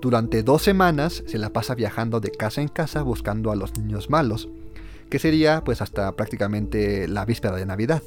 durante 0.00 0.42
dos 0.42 0.62
semanas 0.62 1.22
se 1.26 1.38
la 1.38 1.50
pasa 1.50 1.74
viajando 1.74 2.20
de 2.20 2.30
casa 2.30 2.62
en 2.62 2.68
casa 2.68 3.02
buscando 3.02 3.50
a 3.50 3.56
los 3.56 3.76
niños 3.76 4.08
malos, 4.08 4.48
que 5.10 5.18
sería 5.18 5.62
pues 5.64 5.82
hasta 5.82 6.12
prácticamente 6.12 7.06
la 7.08 7.24
víspera 7.24 7.56
de 7.56 7.66
Navidad. 7.66 8.02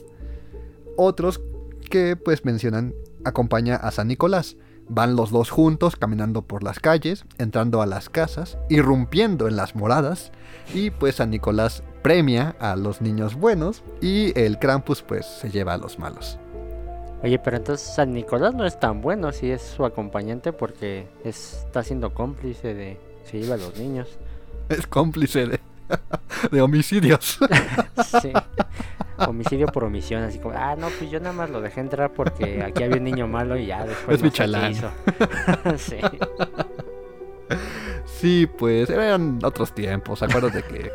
Otros 0.98 1.42
que 1.90 2.16
pues 2.16 2.44
mencionan 2.46 2.94
acompaña 3.24 3.76
a 3.76 3.92
San 3.92 4.08
Nicolás, 4.08 4.58
Van 4.88 5.16
los 5.16 5.32
dos 5.32 5.50
juntos 5.50 5.96
caminando 5.96 6.44
por 6.44 6.64
las 6.64 6.80
calles, 6.80 7.26
entrando 7.38 7.82
a 7.82 7.86
las 7.86 8.10
casas, 8.10 8.58
irrumpiendo 8.70 9.48
en 9.48 9.56
las 9.56 9.76
moradas 9.76 10.32
y 10.74 10.92
pues 10.92 11.16
San 11.16 11.32
Nicolás 11.32 11.84
premia 12.04 12.56
a 12.60 12.76
los 12.76 13.02
niños 13.02 13.36
buenos 13.36 13.84
y 14.02 14.38
el 14.40 14.60
Krampus 14.60 15.02
pues 15.02 15.26
se 15.26 15.50
lleva 15.50 15.74
a 15.74 15.78
los 15.78 15.98
malos. 15.98 16.38
Oye, 17.24 17.40
pero 17.40 17.58
entonces 17.58 17.88
San 17.88 18.14
Nicolás 18.14 18.54
no 18.54 18.66
es 18.66 18.80
tan 18.80 19.02
bueno 19.02 19.32
si 19.32 19.50
es 19.50 19.62
su 19.64 19.86
acompañante 19.86 20.54
porque 20.54 21.08
está 21.24 21.82
siendo 21.82 22.14
cómplice 22.14 22.76
de 22.76 23.00
se 23.24 23.40
lleva 23.40 23.56
a 23.56 23.58
los 23.58 23.78
niños. 23.78 24.20
Es 24.70 24.86
cómplice 24.86 25.48
de, 25.48 25.60
de 26.52 26.62
homicidios. 26.62 27.40
sí. 28.22 28.32
Homicidio 29.18 29.68
por 29.68 29.86
omisión, 29.86 30.24
así 30.24 30.40
como, 30.40 30.56
ah, 30.58 30.76
no, 30.76 30.90
pues 30.90 31.10
yo 31.10 31.20
nada 31.20 31.34
más 31.34 31.50
lo 31.50 31.62
dejé 31.62 31.80
entrar 31.80 32.12
porque 32.12 32.64
aquí 32.64 32.84
había 32.84 32.98
un 32.98 33.04
niño 33.04 33.28
malo 33.28 33.58
y 33.58 33.68
ya 33.68 33.86
después. 33.86 34.18
Es 34.18 34.24
mi 34.24 34.30
chalán. 34.30 34.74
sí. 35.78 35.98
Sí, 38.06 38.48
pues 38.58 38.90
eran 38.90 39.40
otros 39.44 39.74
tiempos, 39.74 40.22
acuérdate 40.22 40.64
que. 40.64 40.92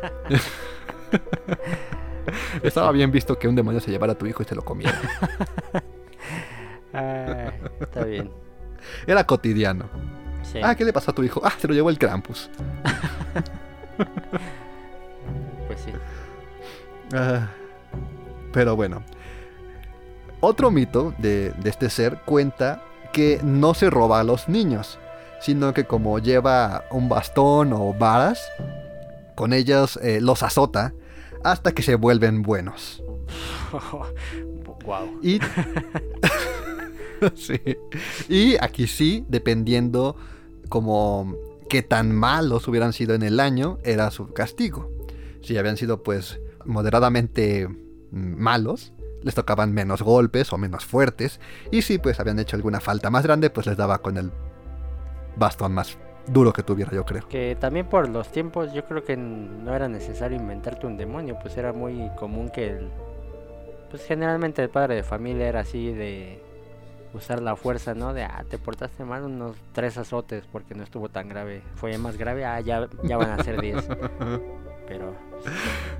Estaba 2.63 2.91
bien 2.91 3.11
visto 3.11 3.37
que 3.39 3.47
un 3.47 3.55
demonio 3.55 3.79
se 3.79 3.89
llevara 3.89 4.13
a 4.13 4.17
tu 4.17 4.27
hijo 4.27 4.43
y 4.43 4.45
se 4.45 4.55
lo 4.55 4.63
comiera. 4.63 4.99
Ah, 6.93 7.51
está 7.79 8.03
bien. 8.03 8.29
Era 9.07 9.25
cotidiano. 9.25 9.85
Sí. 10.43 10.59
Ah, 10.61 10.75
¿qué 10.75 10.83
le 10.83 10.93
pasó 10.93 11.11
a 11.11 11.15
tu 11.15 11.23
hijo? 11.23 11.41
Ah, 11.43 11.53
se 11.57 11.67
lo 11.67 11.73
llevó 11.73 11.89
el 11.89 11.97
Krampus. 11.97 12.49
Pues 15.67 15.79
sí. 15.85 15.93
Ah, 17.13 17.47
pero 18.51 18.75
bueno. 18.75 19.03
Otro 20.39 20.71
mito 20.71 21.13
de, 21.19 21.51
de 21.51 21.69
este 21.69 21.89
ser 21.89 22.19
cuenta 22.25 22.83
que 23.13 23.39
no 23.43 23.73
se 23.73 23.89
roba 23.89 24.19
a 24.19 24.23
los 24.23 24.49
niños, 24.49 24.97
sino 25.41 25.73
que 25.73 25.85
como 25.85 26.19
lleva 26.19 26.85
un 26.91 27.09
bastón 27.09 27.73
o 27.73 27.93
varas, 27.93 28.39
con 29.35 29.53
ellos 29.53 29.97
eh, 30.01 30.21
los 30.21 30.43
azota 30.43 30.93
hasta 31.43 31.71
que 31.73 31.81
se 31.81 31.95
vuelven 31.95 32.41
buenos. 32.43 33.03
wow. 34.85 35.19
Y, 35.21 35.39
sí. 37.35 37.59
y 38.29 38.55
aquí 38.61 38.87
sí, 38.87 39.25
dependiendo 39.27 40.15
como 40.69 41.35
qué 41.69 41.81
tan 41.81 42.13
malos 42.13 42.67
hubieran 42.67 42.93
sido 42.93 43.15
en 43.15 43.23
el 43.23 43.39
año, 43.39 43.79
era 43.83 44.11
su 44.11 44.31
castigo. 44.33 44.91
Si 45.41 45.57
habían 45.57 45.77
sido 45.77 46.03
pues 46.03 46.39
moderadamente 46.65 47.67
malos, 48.11 48.93
les 49.23 49.35
tocaban 49.35 49.73
menos 49.73 50.01
golpes 50.01 50.51
o 50.53 50.57
menos 50.57 50.85
fuertes. 50.85 51.39
Y 51.71 51.81
si 51.81 51.97
pues 51.97 52.19
habían 52.19 52.39
hecho 52.39 52.55
alguna 52.55 52.79
falta 52.79 53.09
más 53.09 53.23
grande, 53.23 53.49
pues 53.49 53.67
les 53.67 53.77
daba 53.77 53.99
con 53.99 54.17
el 54.17 54.31
bastón 55.35 55.73
más 55.73 55.97
duro 56.27 56.53
que 56.53 56.63
tuviera, 56.63 56.91
yo 56.91 57.05
creo. 57.05 57.27
Que 57.27 57.55
también 57.59 57.87
por 57.87 58.09
los 58.09 58.31
tiempos 58.31 58.73
yo 58.73 58.85
creo 58.85 59.03
que 59.03 59.17
no 59.17 59.73
era 59.73 59.87
necesario 59.87 60.37
inventarte 60.37 60.87
un 60.87 60.97
demonio, 60.97 61.37
pues 61.41 61.57
era 61.57 61.73
muy 61.73 62.09
común 62.17 62.49
que 62.49 62.69
el... 62.69 62.89
Pues 63.89 64.05
generalmente 64.05 64.63
el 64.63 64.69
padre 64.69 64.95
de 64.95 65.03
familia 65.03 65.47
era 65.47 65.61
así 65.61 65.91
de 65.91 66.41
usar 67.13 67.41
la 67.41 67.57
fuerza, 67.57 67.93
¿no? 67.93 68.13
De, 68.13 68.23
ah, 68.23 68.45
te 68.49 68.57
portaste 68.57 69.03
mal 69.03 69.23
unos 69.23 69.57
tres 69.73 69.97
azotes 69.97 70.45
porque 70.49 70.75
no 70.75 70.83
estuvo 70.83 71.09
tan 71.09 71.27
grave. 71.27 71.61
Fue 71.75 71.97
más 71.97 72.17
grave, 72.17 72.45
ah, 72.45 72.61
ya, 72.61 72.87
ya 73.03 73.17
van 73.17 73.31
a 73.37 73.43
ser 73.43 73.59
diez. 73.59 73.85
Pero... 74.91 75.15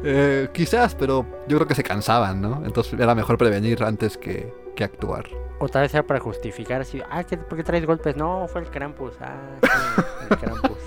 Eh, 0.03 0.49
quizás, 0.53 0.95
pero 0.95 1.25
yo 1.47 1.57
creo 1.57 1.67
que 1.67 1.75
se 1.75 1.83
cansaban, 1.83 2.41
¿no? 2.41 2.61
Entonces 2.65 2.99
era 2.99 3.15
mejor 3.15 3.37
prevenir 3.37 3.83
antes 3.83 4.17
que, 4.17 4.53
que 4.75 4.83
actuar. 4.83 5.25
O 5.59 5.69
tal 5.69 5.83
vez 5.83 5.93
era 5.93 6.03
para 6.03 6.19
justificar 6.19 6.81
así, 6.81 7.01
ah, 7.09 7.23
¿qué, 7.23 7.37
¿por 7.37 7.57
qué 7.57 7.63
traes 7.63 7.85
golpes? 7.85 8.15
No, 8.17 8.47
fue 8.47 8.61
el 8.61 8.69
Krampus, 8.69 9.13
ah, 9.21 9.35
sí, 9.61 10.03
el 10.29 10.37
Krampus. 10.37 10.77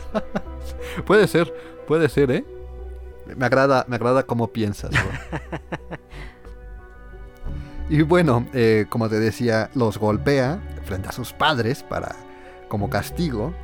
puede 1.07 1.27
ser, 1.27 1.53
puede 1.87 2.09
ser, 2.09 2.31
¿eh? 2.31 2.45
Me 3.37 3.47
agrada, 3.47 3.85
me 3.89 3.97
agrada 3.97 4.25
cómo 4.25 4.49
piensas. 4.49 4.91
¿no? 4.93 5.01
y 7.89 8.03
bueno, 8.03 8.47
eh, 8.53 8.87
como 8.91 9.09
te 9.09 9.19
decía, 9.19 9.71
los 9.75 9.97
golpea 9.99 10.61
frente 10.85 11.09
a 11.09 11.13
sus 11.13 11.33
padres 11.33 11.83
para 11.83 12.15
como 12.69 12.91
castigo. 12.91 13.55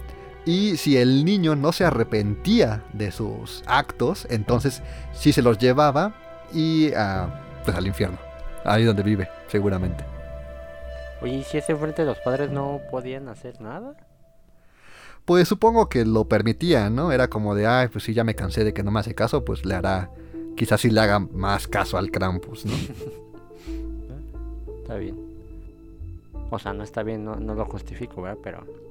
Y 0.50 0.76
si 0.78 0.96
el 0.96 1.24
niño 1.24 1.54
no 1.54 1.70
se 1.70 1.84
arrepentía 1.84 2.82
de 2.92 3.12
sus 3.12 3.62
actos, 3.68 4.26
entonces 4.30 4.82
sí 5.12 5.32
se 5.32 5.42
los 5.42 5.58
llevaba 5.58 6.12
y 6.52 6.92
ah, 6.94 7.40
pues 7.64 7.76
al 7.76 7.86
infierno. 7.86 8.18
Ahí 8.64 8.82
donde 8.82 9.04
vive, 9.04 9.28
seguramente. 9.46 10.04
Oye, 11.22 11.34
¿y 11.34 11.44
si 11.44 11.58
ese 11.58 11.76
frente 11.76 12.02
de 12.02 12.06
los 12.06 12.18
padres 12.18 12.50
no 12.50 12.80
podían 12.90 13.28
hacer 13.28 13.60
nada? 13.60 13.94
Pues 15.24 15.46
supongo 15.46 15.88
que 15.88 16.04
lo 16.04 16.24
permitía, 16.24 16.90
¿no? 16.90 17.12
Era 17.12 17.28
como 17.28 17.54
de, 17.54 17.68
ay, 17.68 17.86
pues 17.86 18.02
si 18.02 18.12
ya 18.12 18.24
me 18.24 18.34
cansé 18.34 18.64
de 18.64 18.74
que 18.74 18.82
no 18.82 18.90
me 18.90 18.98
hace 18.98 19.14
caso, 19.14 19.44
pues 19.44 19.64
le 19.64 19.76
hará, 19.76 20.10
quizás 20.56 20.80
sí 20.80 20.90
le 20.90 21.00
haga 21.00 21.20
más 21.20 21.68
caso 21.68 21.96
al 21.96 22.10
Krampus, 22.10 22.66
¿no? 22.66 22.72
está 24.82 24.96
bien. 24.96 25.16
O 26.50 26.58
sea, 26.58 26.72
no 26.72 26.82
está 26.82 27.04
bien, 27.04 27.24
no, 27.24 27.36
no 27.36 27.54
lo 27.54 27.66
justifico, 27.66 28.22
¿verdad? 28.22 28.38
Pero 28.42 28.89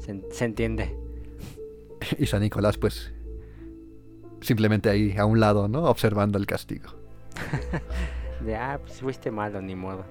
se, 0.00 0.22
se 0.30 0.44
entiende. 0.44 0.96
y 2.18 2.26
San 2.26 2.40
Nicolás, 2.40 2.78
pues, 2.78 3.12
simplemente 4.40 4.88
ahí 4.90 5.16
a 5.16 5.24
un 5.24 5.40
lado, 5.40 5.68
¿no? 5.68 5.84
Observando 5.84 6.38
el 6.38 6.46
castigo. 6.46 6.90
De, 8.44 8.54
ah, 8.54 8.78
pues 8.84 9.00
fuiste 9.00 9.30
malo, 9.30 9.62
ni 9.62 9.74
modo. 9.74 10.04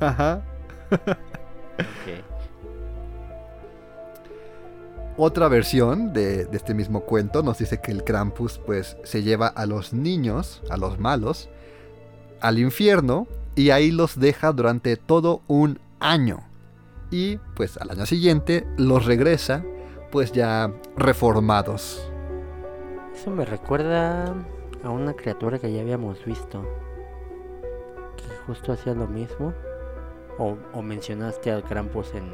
Ajá. 0.00 0.42
Ok. 0.90 1.06
Otra 5.18 5.48
versión 5.48 6.12
de, 6.12 6.44
de 6.44 6.56
este 6.56 6.74
mismo 6.74 7.00
cuento 7.00 7.42
nos 7.42 7.56
dice 7.58 7.80
que 7.80 7.90
el 7.90 8.04
Krampus 8.04 8.58
pues 8.58 8.98
se 9.02 9.22
lleva 9.22 9.46
a 9.46 9.64
los 9.64 9.94
niños, 9.94 10.62
a 10.68 10.76
los 10.76 10.98
malos, 10.98 11.48
al 12.40 12.58
infierno 12.58 13.26
y 13.54 13.70
ahí 13.70 13.90
los 13.90 14.20
deja 14.20 14.52
durante 14.52 14.98
todo 14.98 15.40
un 15.46 15.78
año. 16.00 16.45
Y 17.10 17.38
pues 17.54 17.76
al 17.78 17.90
año 17.90 18.06
siguiente 18.06 18.66
los 18.76 19.04
regresa 19.04 19.64
pues 20.10 20.32
ya 20.32 20.72
reformados. 20.96 22.10
Eso 23.14 23.30
me 23.30 23.44
recuerda 23.44 24.34
a 24.82 24.90
una 24.90 25.14
criatura 25.14 25.58
que 25.58 25.72
ya 25.72 25.80
habíamos 25.80 26.24
visto. 26.24 26.62
Que 28.16 28.24
justo 28.46 28.72
hacía 28.72 28.94
lo 28.94 29.06
mismo. 29.06 29.52
O, 30.38 30.56
o 30.74 30.82
mencionaste 30.82 31.50
al 31.50 31.64
Krampus 31.64 32.12
en 32.14 32.30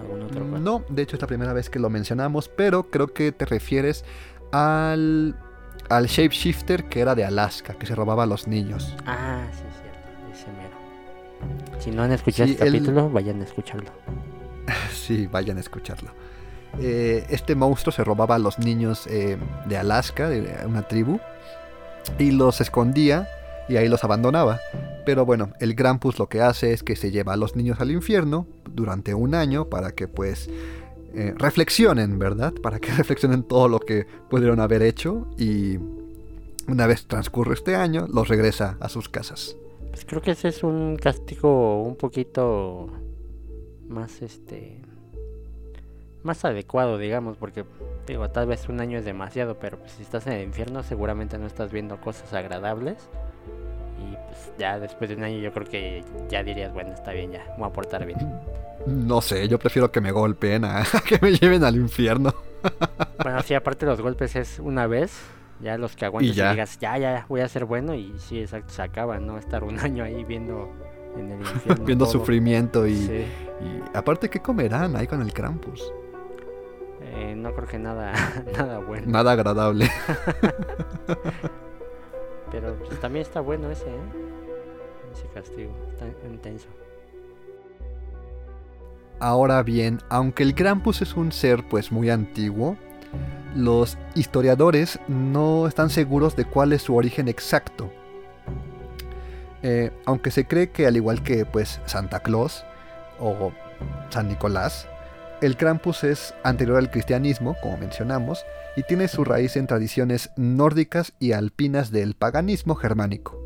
algún 0.00 0.22
otro 0.22 0.40
cuento. 0.40 0.58
No, 0.58 0.84
de 0.88 1.02
hecho 1.02 1.16
es 1.16 1.22
la 1.22 1.28
primera 1.28 1.52
vez 1.52 1.68
que 1.68 1.78
lo 1.78 1.90
mencionamos, 1.90 2.48
pero 2.48 2.84
creo 2.90 3.08
que 3.08 3.32
te 3.32 3.44
refieres 3.44 4.04
al, 4.50 5.36
al 5.90 6.06
shapeshifter 6.06 6.88
que 6.88 7.00
era 7.00 7.14
de 7.14 7.24
Alaska, 7.24 7.74
que 7.74 7.84
se 7.86 7.94
robaba 7.94 8.22
a 8.22 8.26
los 8.26 8.46
niños. 8.48 8.96
Ah, 9.06 9.44
sí, 9.52 9.64
Si 11.78 11.90
no 11.90 12.02
han 12.02 12.12
escuchado 12.12 12.46
Sí, 12.46 12.52
este 12.54 12.66
él- 12.66 12.72
capítulo, 12.74 13.10
vayan 13.10 13.40
a 13.40 13.44
escucharlo. 13.44 13.90
Sí, 14.92 15.26
vayan 15.26 15.56
a 15.56 15.60
escucharlo. 15.60 16.10
Eh, 16.80 17.24
este 17.30 17.54
monstruo 17.56 17.90
se 17.92 18.04
robaba 18.04 18.36
a 18.36 18.38
los 18.38 18.58
niños 18.58 19.06
eh, 19.08 19.36
de 19.66 19.76
Alaska, 19.76 20.28
de 20.28 20.64
una 20.66 20.82
tribu, 20.82 21.18
y 22.18 22.30
los 22.30 22.60
escondía 22.60 23.26
y 23.68 23.76
ahí 23.76 23.88
los 23.88 24.04
abandonaba. 24.04 24.60
Pero 25.04 25.24
bueno, 25.26 25.52
el 25.58 25.74
Krampus 25.74 26.18
lo 26.18 26.28
que 26.28 26.40
hace 26.42 26.72
es 26.72 26.82
que 26.84 26.94
se 26.94 27.10
lleva 27.10 27.32
a 27.32 27.36
los 27.36 27.56
niños 27.56 27.80
al 27.80 27.90
infierno 27.90 28.46
durante 28.72 29.14
un 29.14 29.34
año 29.34 29.64
para 29.68 29.92
que 29.92 30.06
pues 30.06 30.48
eh, 31.14 31.34
reflexionen, 31.36 32.18
¿verdad? 32.18 32.52
Para 32.62 32.78
que 32.78 32.92
reflexionen 32.96 33.42
todo 33.42 33.66
lo 33.68 33.80
que 33.80 34.06
pudieron 34.28 34.60
haber 34.60 34.82
hecho 34.82 35.26
y 35.36 35.78
una 36.68 36.86
vez 36.86 37.06
transcurre 37.08 37.54
este 37.54 37.74
año, 37.74 38.06
los 38.12 38.28
regresa 38.28 38.76
a 38.78 38.88
sus 38.88 39.08
casas. 39.08 39.56
Pues 40.00 40.08
creo 40.08 40.22
que 40.22 40.30
ese 40.30 40.48
es 40.48 40.62
un 40.62 40.96
castigo 40.96 41.82
un 41.82 41.94
poquito 41.94 42.88
más 43.86 44.22
este 44.22 44.80
más 46.22 46.42
adecuado, 46.46 46.96
digamos, 46.96 47.36
porque 47.36 47.66
digo, 48.06 48.30
tal 48.30 48.46
vez 48.46 48.70
un 48.70 48.80
año 48.80 48.96
es 48.96 49.04
demasiado, 49.04 49.58
pero 49.58 49.78
pues, 49.78 49.92
si 49.92 50.02
estás 50.02 50.26
en 50.26 50.32
el 50.32 50.44
infierno 50.44 50.82
seguramente 50.82 51.36
no 51.36 51.46
estás 51.46 51.70
viendo 51.70 52.00
cosas 52.00 52.32
agradables 52.32 52.96
y 53.98 54.16
pues 54.26 54.52
ya 54.58 54.80
después 54.80 55.10
de 55.10 55.16
un 55.16 55.24
año 55.24 55.38
yo 55.38 55.52
creo 55.52 55.66
que 55.66 56.02
ya 56.30 56.42
dirías, 56.42 56.72
bueno, 56.72 56.94
está 56.94 57.12
bien, 57.12 57.32
ya, 57.32 57.54
voy 57.58 57.68
a 57.68 57.72
portar 57.74 58.06
bien. 58.06 58.40
No 58.86 59.20
sé, 59.20 59.48
yo 59.48 59.58
prefiero 59.58 59.92
que 59.92 60.00
me 60.00 60.12
golpeen 60.12 60.64
a 60.64 60.82
que 61.06 61.18
me 61.20 61.30
lleven 61.32 61.62
al 61.62 61.76
infierno. 61.76 62.32
Bueno, 63.22 63.42
sí, 63.42 63.52
aparte 63.52 63.84
los 63.84 64.00
golpes 64.00 64.34
es 64.34 64.60
una 64.60 64.86
vez, 64.86 65.12
ya 65.62 65.76
los 65.78 65.94
que 65.96 66.04
aguantes 66.06 66.32
y, 66.32 66.34
ya. 66.34 66.50
digas, 66.52 66.78
ya, 66.78 66.96
ya, 66.98 67.26
voy 67.28 67.40
a 67.40 67.48
ser 67.48 67.64
bueno 67.64 67.94
y 67.94 68.14
sí, 68.18 68.40
exacto, 68.40 68.72
se 68.72 68.82
acaba, 68.82 69.18
¿no? 69.18 69.38
Estar 69.38 69.62
un 69.64 69.78
año 69.80 70.04
ahí 70.04 70.24
viendo 70.24 70.70
en 71.16 71.30
el 71.32 71.40
infierno. 71.46 71.84
Viendo 71.84 72.04
todo. 72.04 72.12
sufrimiento 72.12 72.86
y, 72.86 72.96
Sí. 72.96 73.24
y 73.60 73.82
aparte, 73.96 74.28
¿qué 74.30 74.40
comerán 74.40 74.96
ahí 74.96 75.06
con 75.06 75.20
el 75.22 75.32
Krampus? 75.32 75.92
Eh, 77.02 77.34
no 77.36 77.52
creo 77.54 77.66
que 77.68 77.78
nada, 77.78 78.12
nada 78.56 78.78
bueno. 78.78 79.06
Nada 79.08 79.32
agradable. 79.32 79.88
Pero 82.50 82.74
pues, 82.76 83.00
también 83.00 83.22
está 83.22 83.40
bueno 83.40 83.70
ese, 83.70 83.88
¿eh? 83.88 84.00
Ese 85.12 85.26
castigo, 85.34 85.72
está 85.90 86.06
intenso. 86.26 86.68
Ahora 89.18 89.62
bien, 89.62 89.98
aunque 90.08 90.42
el 90.42 90.54
Krampus 90.54 91.02
es 91.02 91.14
un 91.14 91.30
ser 91.32 91.66
pues 91.68 91.92
muy 91.92 92.08
antiguo, 92.10 92.76
los 93.54 93.98
historiadores 94.14 94.98
no 95.08 95.66
están 95.66 95.90
seguros 95.90 96.36
de 96.36 96.44
cuál 96.44 96.72
es 96.72 96.82
su 96.82 96.94
origen 96.94 97.28
exacto. 97.28 97.90
Eh, 99.62 99.90
aunque 100.06 100.30
se 100.30 100.46
cree 100.46 100.70
que 100.70 100.86
al 100.86 100.96
igual 100.96 101.22
que 101.22 101.44
pues 101.44 101.80
Santa 101.84 102.20
Claus 102.20 102.64
o 103.18 103.52
San 104.10 104.28
Nicolás, 104.28 104.88
el 105.42 105.56
Krampus 105.56 106.04
es 106.04 106.34
anterior 106.42 106.78
al 106.78 106.90
cristianismo, 106.90 107.56
como 107.62 107.78
mencionamos, 107.78 108.44
y 108.76 108.82
tiene 108.82 109.08
su 109.08 109.24
raíz 109.24 109.56
en 109.56 109.66
tradiciones 109.66 110.30
nórdicas 110.36 111.12
y 111.18 111.32
alpinas 111.32 111.90
del 111.90 112.14
paganismo 112.14 112.74
germánico. 112.74 113.38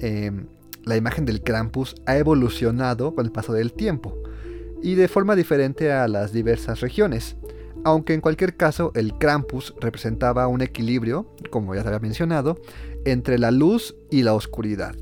Em, 0.00 0.46
la 0.84 0.96
imagen 0.96 1.26
del 1.26 1.42
Krampus 1.42 1.94
ha 2.06 2.16
evolucionado 2.16 3.14
con 3.14 3.26
el 3.26 3.32
paso 3.32 3.52
del 3.52 3.72
tiempo 3.72 4.16
y 4.82 4.94
de 4.94 5.08
forma 5.08 5.36
diferente 5.36 5.92
a 5.92 6.08
las 6.08 6.32
diversas 6.32 6.80
regiones, 6.80 7.36
aunque 7.84 8.14
en 8.14 8.20
cualquier 8.20 8.56
caso 8.56 8.92
el 8.94 9.14
Krampus 9.18 9.74
representaba 9.80 10.46
un 10.46 10.60
equilibrio, 10.60 11.26
como 11.50 11.74
ya 11.74 11.82
se 11.82 11.88
había 11.88 12.00
mencionado, 12.00 12.58
entre 13.04 13.38
la 13.38 13.50
luz 13.50 13.96
y 14.10 14.22
la 14.22 14.34
oscuridad, 14.34 14.94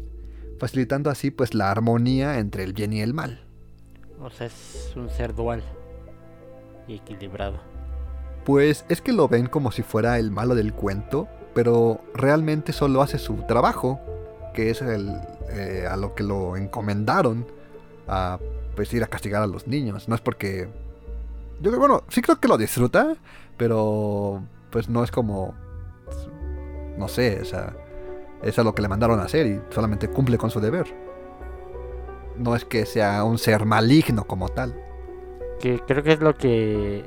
facilitando 0.58 1.10
así 1.10 1.30
pues 1.30 1.54
la 1.54 1.70
armonía 1.70 2.38
entre 2.38 2.64
el 2.64 2.72
bien 2.72 2.92
y 2.92 3.00
el 3.00 3.14
mal. 3.14 3.44
O 4.20 4.30
sea, 4.30 4.46
es 4.46 4.92
un 4.96 5.10
ser 5.10 5.34
dual 5.34 5.62
y 6.86 6.94
equilibrado. 6.94 7.58
Pues 8.44 8.84
es 8.88 9.00
que 9.00 9.12
lo 9.12 9.28
ven 9.28 9.46
como 9.46 9.72
si 9.72 9.82
fuera 9.82 10.18
el 10.18 10.30
malo 10.30 10.54
del 10.54 10.72
cuento, 10.72 11.28
pero 11.54 12.00
realmente 12.14 12.72
solo 12.72 13.02
hace 13.02 13.18
su 13.18 13.34
trabajo, 13.46 14.00
que 14.54 14.70
es 14.70 14.80
el, 14.80 15.10
eh, 15.50 15.86
a 15.88 15.96
lo 15.96 16.14
que 16.14 16.22
lo 16.22 16.56
encomendaron 16.56 17.46
a 18.06 18.38
pues 18.74 18.92
ir 18.94 19.02
a 19.02 19.08
castigar 19.08 19.42
a 19.42 19.46
los 19.46 19.66
niños. 19.66 20.08
No 20.08 20.14
es 20.14 20.20
porque 20.20 20.68
yo 21.60 21.76
bueno, 21.78 22.04
sí 22.08 22.22
creo 22.22 22.40
que 22.40 22.48
lo 22.48 22.56
disfruta, 22.56 23.16
pero 23.56 24.42
pues 24.70 24.88
no 24.88 25.02
es 25.02 25.10
como 25.10 25.54
no 26.96 27.08
sé, 27.08 27.40
o 27.40 27.44
sea, 27.44 27.74
es 28.42 28.58
a 28.58 28.64
lo 28.64 28.74
que 28.74 28.82
le 28.82 28.88
mandaron 28.88 29.20
a 29.20 29.24
hacer 29.24 29.46
y 29.46 29.60
solamente 29.70 30.08
cumple 30.08 30.36
con 30.36 30.50
su 30.50 30.60
deber. 30.60 30.86
No 32.36 32.54
es 32.56 32.64
que 32.64 32.86
sea 32.86 33.24
un 33.24 33.38
ser 33.38 33.64
maligno 33.64 34.24
como 34.24 34.48
tal. 34.48 34.74
Que 35.60 35.80
creo 35.80 36.02
que 36.02 36.12
es 36.12 36.20
lo 36.20 36.36
que 36.36 37.04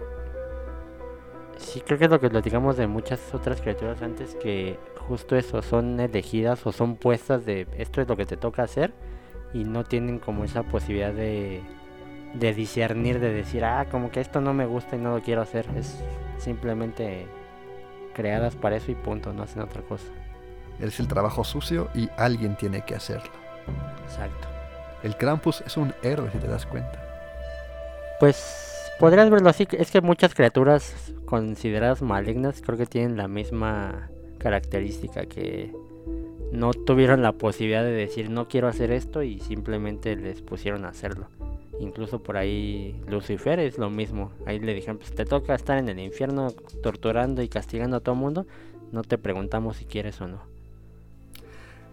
Sí, 1.62 1.82
creo 1.82 1.98
que 1.98 2.06
es 2.06 2.12
lo 2.12 2.20
que 2.20 2.30
platicamos 2.30 2.76
de 2.76 2.88
muchas 2.88 3.34
otras 3.34 3.62
criaturas 3.62 4.02
antes, 4.02 4.36
que 4.36 4.80
justo 5.08 5.36
eso, 5.36 5.62
son 5.62 6.00
elegidas 6.00 6.66
o 6.66 6.72
son 6.72 6.96
puestas 6.96 7.46
de 7.46 7.68
esto 7.78 8.02
es 8.02 8.08
lo 8.08 8.18
que 8.18 8.26
te 8.26 8.36
toca 8.36 8.64
hacer 8.64 8.94
y 9.54 9.64
no 9.64 9.84
tienen 9.84 10.20
como 10.20 10.44
esa 10.44 10.64
posibilidad 10.64 11.14
de, 11.14 11.62
de 12.34 12.54
discernir, 12.54 13.20
de 13.20 13.34
decir, 13.34 13.64
ah, 13.66 13.88
como 13.90 14.12
que 14.12 14.22
esto 14.22 14.42
no 14.42 14.54
me 14.54 14.66
gusta 14.66 14.96
y 14.96 15.00
no 15.00 15.16
lo 15.16 15.22
quiero 15.22 15.42
hacer. 15.42 15.68
Es 15.78 16.04
simplemente 16.38 17.28
creadas 18.14 18.56
para 18.56 18.78
eso 18.78 18.92
y 18.92 18.96
punto, 18.96 19.34
no 19.34 19.44
hacen 19.44 19.62
otra 19.62 19.82
cosa. 19.82 20.08
Es 20.80 21.00
el 21.00 21.08
trabajo 21.08 21.44
sucio 21.44 21.90
y 21.94 22.10
alguien 22.18 22.56
tiene 22.56 22.82
que 22.82 22.96
hacerlo. 22.96 23.32
Exacto. 24.04 24.48
El 25.04 25.16
Krampus 25.16 25.62
es 25.62 25.78
un 25.78 25.94
héroe, 26.04 26.30
si 26.32 26.38
te 26.38 26.48
das 26.48 26.66
cuenta. 26.66 27.00
Pues 28.20 28.72
Podrías 29.02 29.32
verlo 29.32 29.50
así, 29.50 29.68
es 29.72 29.90
que 29.90 30.00
muchas 30.00 30.36
criaturas 30.36 31.12
consideradas 31.26 32.04
malignas 32.04 32.62
creo 32.62 32.78
que 32.78 32.86
tienen 32.86 33.18
la 33.18 33.28
misma 33.28 34.12
característica 34.38 35.26
que 35.26 35.74
no 36.52 36.72
tuvieron 36.72 37.24
la 37.24 37.32
posibilidad 37.32 37.82
de 37.82 37.94
decir 37.94 38.30
no 38.30 38.48
quiero 38.48 38.68
hacer 38.68 38.92
esto 38.92 39.24
y 39.24 39.40
simplemente 39.40 40.16
les 40.16 40.44
pusieron 40.44 40.86
a 40.86 40.90
hacerlo. 40.90 41.30
Incluso 41.82 42.22
por 42.22 42.38
ahí 42.38 43.02
Lucifer 43.08 43.60
es 43.60 43.80
lo 43.80 43.90
mismo. 43.90 44.32
Ahí 44.46 44.60
le 44.60 44.74
dijeron, 44.76 44.98
pues 44.98 45.16
te 45.16 45.26
toca 45.26 45.56
estar 45.56 45.80
en 45.80 45.90
el 45.90 46.00
infierno 46.00 46.52
torturando 46.84 47.42
y 47.42 47.50
castigando 47.50 47.98
a 47.98 48.00
todo 48.00 48.14
mundo. 48.14 48.46
No 48.92 49.02
te 49.02 49.18
preguntamos 49.18 49.78
si 49.78 49.86
quieres 49.86 50.22
o 50.22 50.28
no. 50.28 50.42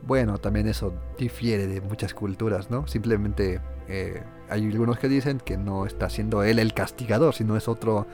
Bueno, 0.02 0.38
también 0.38 0.68
eso 0.68 0.92
difiere 1.16 1.66
de 1.66 1.80
muchas 1.80 2.12
culturas, 2.12 2.70
¿no? 2.70 2.86
Simplemente 2.86 3.60
eh, 3.88 4.22
hay 4.50 4.64
algunos 4.66 4.98
que 4.98 5.08
dicen 5.08 5.40
que 5.40 5.56
no 5.56 5.86
está 5.86 6.10
siendo 6.10 6.42
él 6.42 6.58
el 6.58 6.74
castigador, 6.74 7.34
sino 7.34 7.56
es 7.56 7.66
otro, 7.66 8.06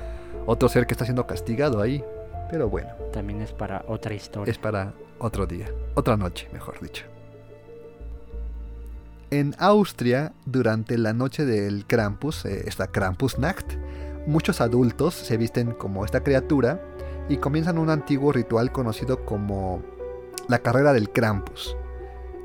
otro 0.47 0.69
ser 0.69 0.87
que 0.87 0.95
está 0.95 1.05
siendo 1.05 1.27
castigado 1.27 1.83
ahí. 1.83 2.05
Pero 2.51 2.69
bueno. 2.69 2.91
También 3.13 3.43
es 3.43 3.53
para 3.53 3.85
otra 3.89 4.15
historia. 4.15 4.51
Es 4.51 4.59
para 4.59 4.95
otro 5.19 5.47
día, 5.47 5.67
otra 5.95 6.17
noche, 6.17 6.49
mejor 6.53 6.81
dicho. 6.81 7.05
En 9.35 9.57
Austria, 9.59 10.33
durante 10.47 10.97
la 10.97 11.13
noche 11.13 11.45
del 11.45 11.87
Krampus, 11.87 12.45
eh, 12.45 12.69
esta 12.69 12.87
Krampusnacht, 12.87 13.67
muchos 14.29 14.61
adultos 14.61 15.13
se 15.13 15.37
visten 15.37 15.73
como 15.73 16.05
esta 16.05 16.23
criatura 16.23 16.81
y 17.29 17.39
comienzan 17.39 17.79
un 17.79 17.91
antiguo 17.91 18.31
ritual 18.31 18.71
conocido 18.71 19.25
como 19.25 19.83
la 20.47 20.61
carrera 20.61 20.93
del 20.93 21.11
Krampus 21.11 21.77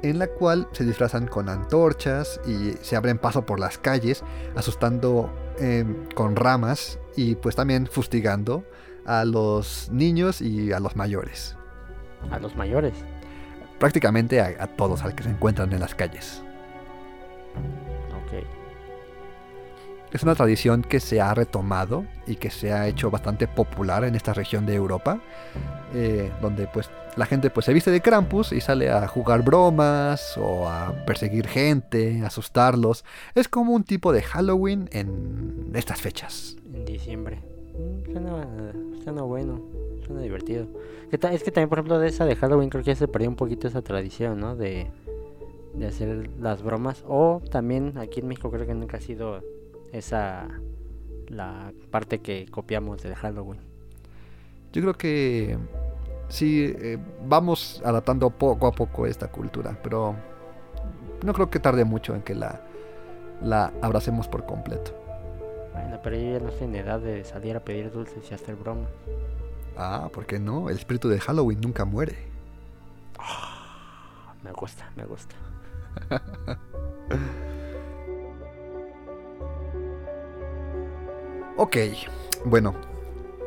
en 0.01 0.17
la 0.17 0.29
cual 0.29 0.67
se 0.71 0.83
disfrazan 0.83 1.27
con 1.27 1.47
antorchas 1.47 2.41
y 2.47 2.73
se 2.81 2.95
abren 2.95 3.19
paso 3.19 3.45
por 3.45 3.59
las 3.59 3.77
calles, 3.77 4.23
asustando 4.55 5.31
em, 5.59 6.07
con 6.15 6.35
ramas 6.35 6.97
y 7.15 7.35
pues 7.35 7.55
también 7.55 7.85
fustigando 7.85 8.63
a 9.05 9.25
los 9.25 9.89
niños 9.91 10.41
y 10.41 10.71
a 10.71 10.79
los 10.79 10.95
mayores. 10.95 11.55
¿A 12.31 12.39
los 12.39 12.55
mayores? 12.55 12.93
Prácticamente 13.77 14.41
a, 14.41 14.67
todos 14.75 15.03
al 15.03 15.13
que 15.13 15.23
se 15.23 15.29
encuentran 15.29 15.71
en 15.71 15.81
las 15.81 15.93
calles. 15.93 16.41
Ok. 18.23 18.43
Es 20.11 20.23
una 20.23 20.33
tradición 20.33 20.81
que 20.81 20.99
se 20.99 21.21
ha 21.21 21.33
retomado 21.33 22.05
y 22.25 22.35
que 22.35 22.49
se 22.49 22.73
ha 22.73 22.87
hecho 22.87 23.11
bastante 23.11 23.47
popular 23.47 24.03
en 24.03 24.15
esta 24.15 24.33
región 24.33 24.65
de 24.65 24.73
Europa, 24.73 25.19
eh, 25.93 26.31
donde 26.41 26.67
pues 26.67 26.89
la 27.15 27.25
gente 27.25 27.49
pues 27.49 27.65
se 27.65 27.73
viste 27.73 27.91
de 27.91 28.01
Krampus 28.01 28.51
y 28.51 28.61
sale 28.61 28.89
a 28.89 29.07
jugar 29.07 29.43
bromas 29.43 30.37
o 30.37 30.67
a 30.67 30.93
perseguir 31.05 31.47
gente, 31.47 32.21
asustarlos. 32.25 33.03
Es 33.35 33.47
como 33.47 33.73
un 33.73 33.83
tipo 33.83 34.11
de 34.13 34.21
Halloween 34.21 34.89
en 34.91 35.71
estas 35.73 36.01
fechas. 36.01 36.55
En 36.73 36.85
diciembre. 36.85 37.41
Mm, 37.77 39.03
suena, 39.03 39.21
bueno, 39.23 39.61
suena 40.05 40.21
divertido. 40.21 40.67
Es 41.11 41.43
que 41.43 41.51
también, 41.51 41.69
por 41.69 41.79
ejemplo, 41.79 41.99
de 41.99 42.07
esa 42.07 42.25
de 42.25 42.35
Halloween 42.35 42.69
creo 42.69 42.83
que 42.83 42.91
ya 42.91 42.95
se 42.95 43.07
perdió 43.07 43.29
un 43.29 43.35
poquito 43.35 43.67
esa 43.67 43.81
tradición, 43.81 44.39
¿no? 44.39 44.55
De, 44.55 44.91
de 45.73 45.87
hacer 45.87 46.29
las 46.39 46.61
bromas. 46.61 47.03
O 47.07 47.41
también 47.51 47.97
aquí 47.97 48.19
en 48.19 48.27
México 48.27 48.51
creo 48.51 48.65
que 48.65 48.73
nunca 48.73 48.97
ha 48.97 49.01
sido 49.01 49.41
esa 49.91 50.47
la 51.27 51.71
parte 51.91 52.19
que 52.19 52.47
copiamos 52.49 53.01
de 53.03 53.15
Halloween. 53.15 53.59
Yo 54.73 54.81
creo 54.81 54.93
que 54.95 55.57
sí, 56.27 56.73
eh, 56.77 56.97
vamos 57.25 57.81
adaptando 57.85 58.29
poco 58.29 58.67
a 58.67 58.71
poco 58.71 59.05
esta 59.05 59.27
cultura, 59.29 59.77
pero 59.81 60.15
no 61.23 61.33
creo 61.33 61.49
que 61.49 61.59
tarde 61.59 61.85
mucho 61.85 62.15
en 62.15 62.21
que 62.21 62.35
la, 62.35 62.61
la 63.41 63.73
abracemos 63.81 64.27
por 64.27 64.45
completo. 64.45 64.95
Bueno, 65.73 65.99
pero 66.03 66.17
yo 66.17 66.33
ya 66.33 66.39
no 66.39 66.49
estoy 66.49 66.67
en 66.67 66.75
edad 66.75 66.99
de 66.99 67.23
salir 67.23 67.55
a 67.55 67.59
pedir 67.59 67.91
dulces 67.91 68.29
y 68.29 68.33
hacer 68.33 68.55
bromas. 68.55 68.89
Ah, 69.77 70.09
¿por 70.13 70.25
qué 70.25 70.39
no? 70.39 70.69
El 70.69 70.77
espíritu 70.77 71.09
de 71.09 71.19
Halloween 71.19 71.61
nunca 71.61 71.85
muere. 71.85 72.17
Ah, 73.17 74.33
me 74.43 74.51
gusta, 74.51 74.91
me 74.95 75.05
gusta. 75.05 75.35
ok, 81.57 81.77
bueno, 82.45 82.75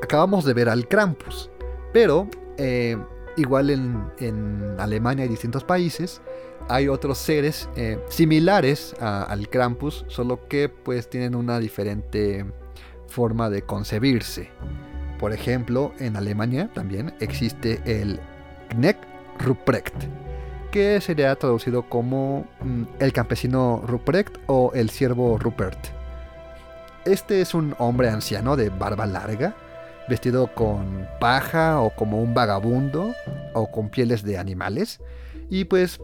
acabamos 0.03 0.45
de 0.45 0.55
ver 0.55 0.69
al 0.69 0.88
Krampus, 0.88 1.51
pero 1.93 2.29
eh, 2.59 2.97
igual 3.37 3.71
en, 3.71 4.77
Alemania 4.79 5.25
y 5.25 5.29
distintos 5.29 5.65
países 5.65 6.21
hay 6.69 6.88
otros 6.88 7.19
seres 7.19 7.69
eh, 7.77 7.99
similares 8.09 8.95
al 9.01 9.49
Krampus, 9.49 10.05
solo 10.09 10.49
que 10.49 10.69
pues 10.69 11.11
tienen 11.11 11.35
una 11.35 11.59
diferente 11.59 12.47
forma 13.09 13.51
de 13.51 13.62
concebirse. 13.62 14.51
Por 15.19 15.33
ejemplo, 15.33 15.93
en 15.99 16.17
Alemania 16.17 16.71
también 16.73 17.15
existe 17.21 17.81
el 17.85 18.21
Knecht 18.71 19.03
Ruprecht, 19.38 19.95
que 20.72 21.00
sería 21.02 21.37
traducido 21.37 21.82
como 21.88 22.46
mm, 22.62 22.82
el 22.98 23.12
campesino 23.12 23.85
Ruprecht 23.87 24.38
o 24.46 24.72
el 24.74 24.90
siervo 24.90 25.38
Rupert. 25.38 25.78
Este 27.04 27.42
es 27.42 27.54
un 27.54 27.76
hombre 27.78 28.08
anciano 28.08 28.56
de 28.56 28.70
barba 28.70 29.06
larga, 29.06 29.54
vestido 30.08 30.52
con 30.54 31.06
paja 31.20 31.80
o 31.80 31.90
como 31.94 32.20
un 32.20 32.32
vagabundo 32.32 33.14
o 33.52 33.70
con 33.70 33.90
pieles 33.90 34.22
de 34.24 34.38
animales. 34.38 35.00
Y 35.50 35.66
pues 35.66 36.00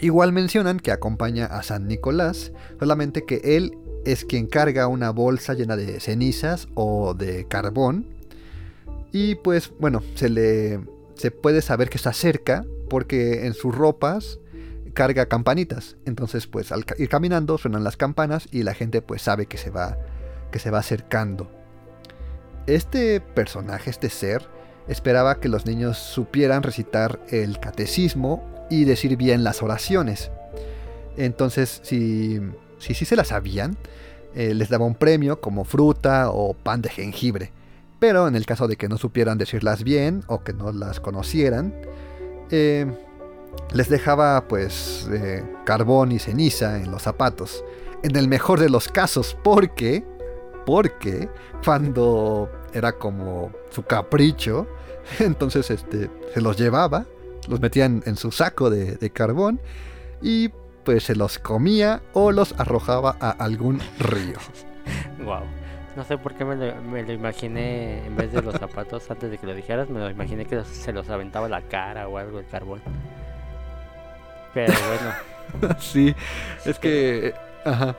igual 0.00 0.32
mencionan 0.32 0.80
que 0.80 0.90
acompaña 0.90 1.46
a 1.46 1.62
San 1.62 1.86
Nicolás, 1.86 2.52
solamente 2.80 3.26
que 3.26 3.42
él 3.44 3.76
es 4.06 4.24
quien 4.24 4.46
carga 4.46 4.88
una 4.88 5.10
bolsa 5.10 5.52
llena 5.52 5.76
de 5.76 6.00
cenizas 6.00 6.66
o 6.74 7.12
de 7.12 7.46
carbón. 7.46 8.06
Y 9.12 9.34
pues 9.34 9.70
bueno, 9.78 10.02
se 10.14 10.30
le 10.30 10.80
se 11.14 11.30
puede 11.30 11.60
saber 11.60 11.90
que 11.90 11.98
está 11.98 12.14
cerca 12.14 12.64
porque 12.92 13.46
en 13.46 13.54
sus 13.54 13.74
ropas 13.74 14.38
carga 14.92 15.24
campanitas. 15.24 15.96
Entonces 16.04 16.46
pues 16.46 16.72
al 16.72 16.84
ir 16.98 17.08
caminando 17.08 17.56
suenan 17.56 17.84
las 17.84 17.96
campanas 17.96 18.46
y 18.52 18.64
la 18.64 18.74
gente 18.74 19.00
pues 19.00 19.22
sabe 19.22 19.46
que 19.46 19.56
se 19.56 19.70
va 19.70 19.96
que 20.50 20.58
se 20.58 20.70
va 20.70 20.80
acercando. 20.80 21.50
Este 22.66 23.22
personaje, 23.22 23.88
este 23.88 24.10
ser, 24.10 24.46
esperaba 24.88 25.40
que 25.40 25.48
los 25.48 25.64
niños 25.64 25.96
supieran 25.96 26.62
recitar 26.62 27.18
el 27.30 27.60
catecismo 27.60 28.44
y 28.68 28.84
decir 28.84 29.16
bien 29.16 29.42
las 29.42 29.62
oraciones. 29.62 30.30
Entonces, 31.16 31.80
si 31.82 32.40
sí 32.76 32.92
si, 32.92 33.06
se 33.06 33.16
las 33.16 33.28
sabían, 33.28 33.78
eh, 34.34 34.52
les 34.52 34.68
daba 34.68 34.84
un 34.84 34.96
premio 34.96 35.40
como 35.40 35.64
fruta 35.64 36.28
o 36.30 36.52
pan 36.52 36.82
de 36.82 36.90
jengibre. 36.90 37.52
Pero 37.98 38.28
en 38.28 38.36
el 38.36 38.44
caso 38.44 38.68
de 38.68 38.76
que 38.76 38.90
no 38.90 38.98
supieran 38.98 39.38
decirlas 39.38 39.82
bien 39.82 40.24
o 40.26 40.44
que 40.44 40.52
no 40.52 40.72
las 40.72 41.00
conocieran, 41.00 41.72
eh, 42.52 42.86
les 43.72 43.88
dejaba 43.88 44.46
pues 44.46 45.08
eh, 45.10 45.44
carbón 45.64 46.12
y 46.12 46.18
ceniza 46.18 46.78
en 46.78 46.90
los 46.90 47.02
zapatos. 47.02 47.64
En 48.02 48.14
el 48.16 48.28
mejor 48.28 48.60
de 48.60 48.68
los 48.68 48.88
casos, 48.88 49.36
porque, 49.42 50.04
porque 50.66 51.28
cuando 51.64 52.50
era 52.72 52.92
como 52.92 53.50
su 53.70 53.82
capricho, 53.82 54.66
entonces 55.18 55.70
este, 55.70 56.10
se 56.34 56.40
los 56.40 56.56
llevaba, 56.56 57.06
los 57.48 57.60
metían 57.60 58.02
en 58.06 58.16
su 58.16 58.30
saco 58.30 58.70
de, 58.70 58.96
de 58.96 59.10
carbón 59.10 59.60
y 60.20 60.50
pues 60.84 61.04
se 61.04 61.14
los 61.14 61.38
comía 61.38 62.02
o 62.12 62.32
los 62.32 62.54
arrojaba 62.58 63.16
a 63.20 63.30
algún 63.30 63.80
río. 63.98 64.38
wow. 65.24 65.61
No 65.96 66.04
sé 66.04 66.16
por 66.16 66.34
qué 66.34 66.44
me 66.44 66.56
lo, 66.56 67.12
imaginé 67.12 68.06
en 68.06 68.16
vez 68.16 68.32
de 68.32 68.40
los 68.40 68.54
zapatos 68.54 69.10
antes 69.10 69.30
de 69.30 69.36
que 69.36 69.46
lo 69.46 69.54
dijeras, 69.54 69.90
me 69.90 70.00
lo 70.00 70.08
imaginé 70.08 70.46
que 70.46 70.64
se 70.64 70.92
los 70.92 71.08
aventaba 71.10 71.48
la 71.48 71.60
cara 71.62 72.08
o 72.08 72.16
algo 72.16 72.38
el 72.38 72.46
carbón. 72.46 72.80
Pero 74.54 74.72
bueno. 74.88 75.74
sí, 75.78 76.14
es 76.64 76.78
que 76.78 77.34
ajá. 77.64 77.94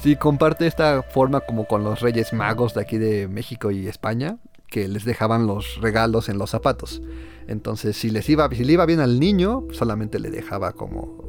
Sí, 0.00 0.16
comparte 0.16 0.66
esta 0.66 1.02
forma 1.02 1.40
como 1.40 1.66
con 1.66 1.84
los 1.84 2.00
Reyes 2.00 2.32
Magos 2.32 2.74
de 2.74 2.80
aquí 2.80 2.96
de 2.96 3.28
México 3.28 3.70
y 3.70 3.88
España, 3.88 4.38
que 4.68 4.88
les 4.88 5.04
dejaban 5.04 5.46
los 5.46 5.80
regalos 5.82 6.30
en 6.30 6.38
los 6.38 6.50
zapatos. 6.50 7.02
Entonces, 7.46 7.96
si 7.96 8.08
les 8.10 8.28
iba, 8.30 8.48
si 8.48 8.64
le 8.64 8.72
iba 8.72 8.86
bien 8.86 9.00
al 9.00 9.20
niño, 9.20 9.64
solamente 9.72 10.18
le 10.18 10.30
dejaba 10.30 10.72
como 10.72 11.22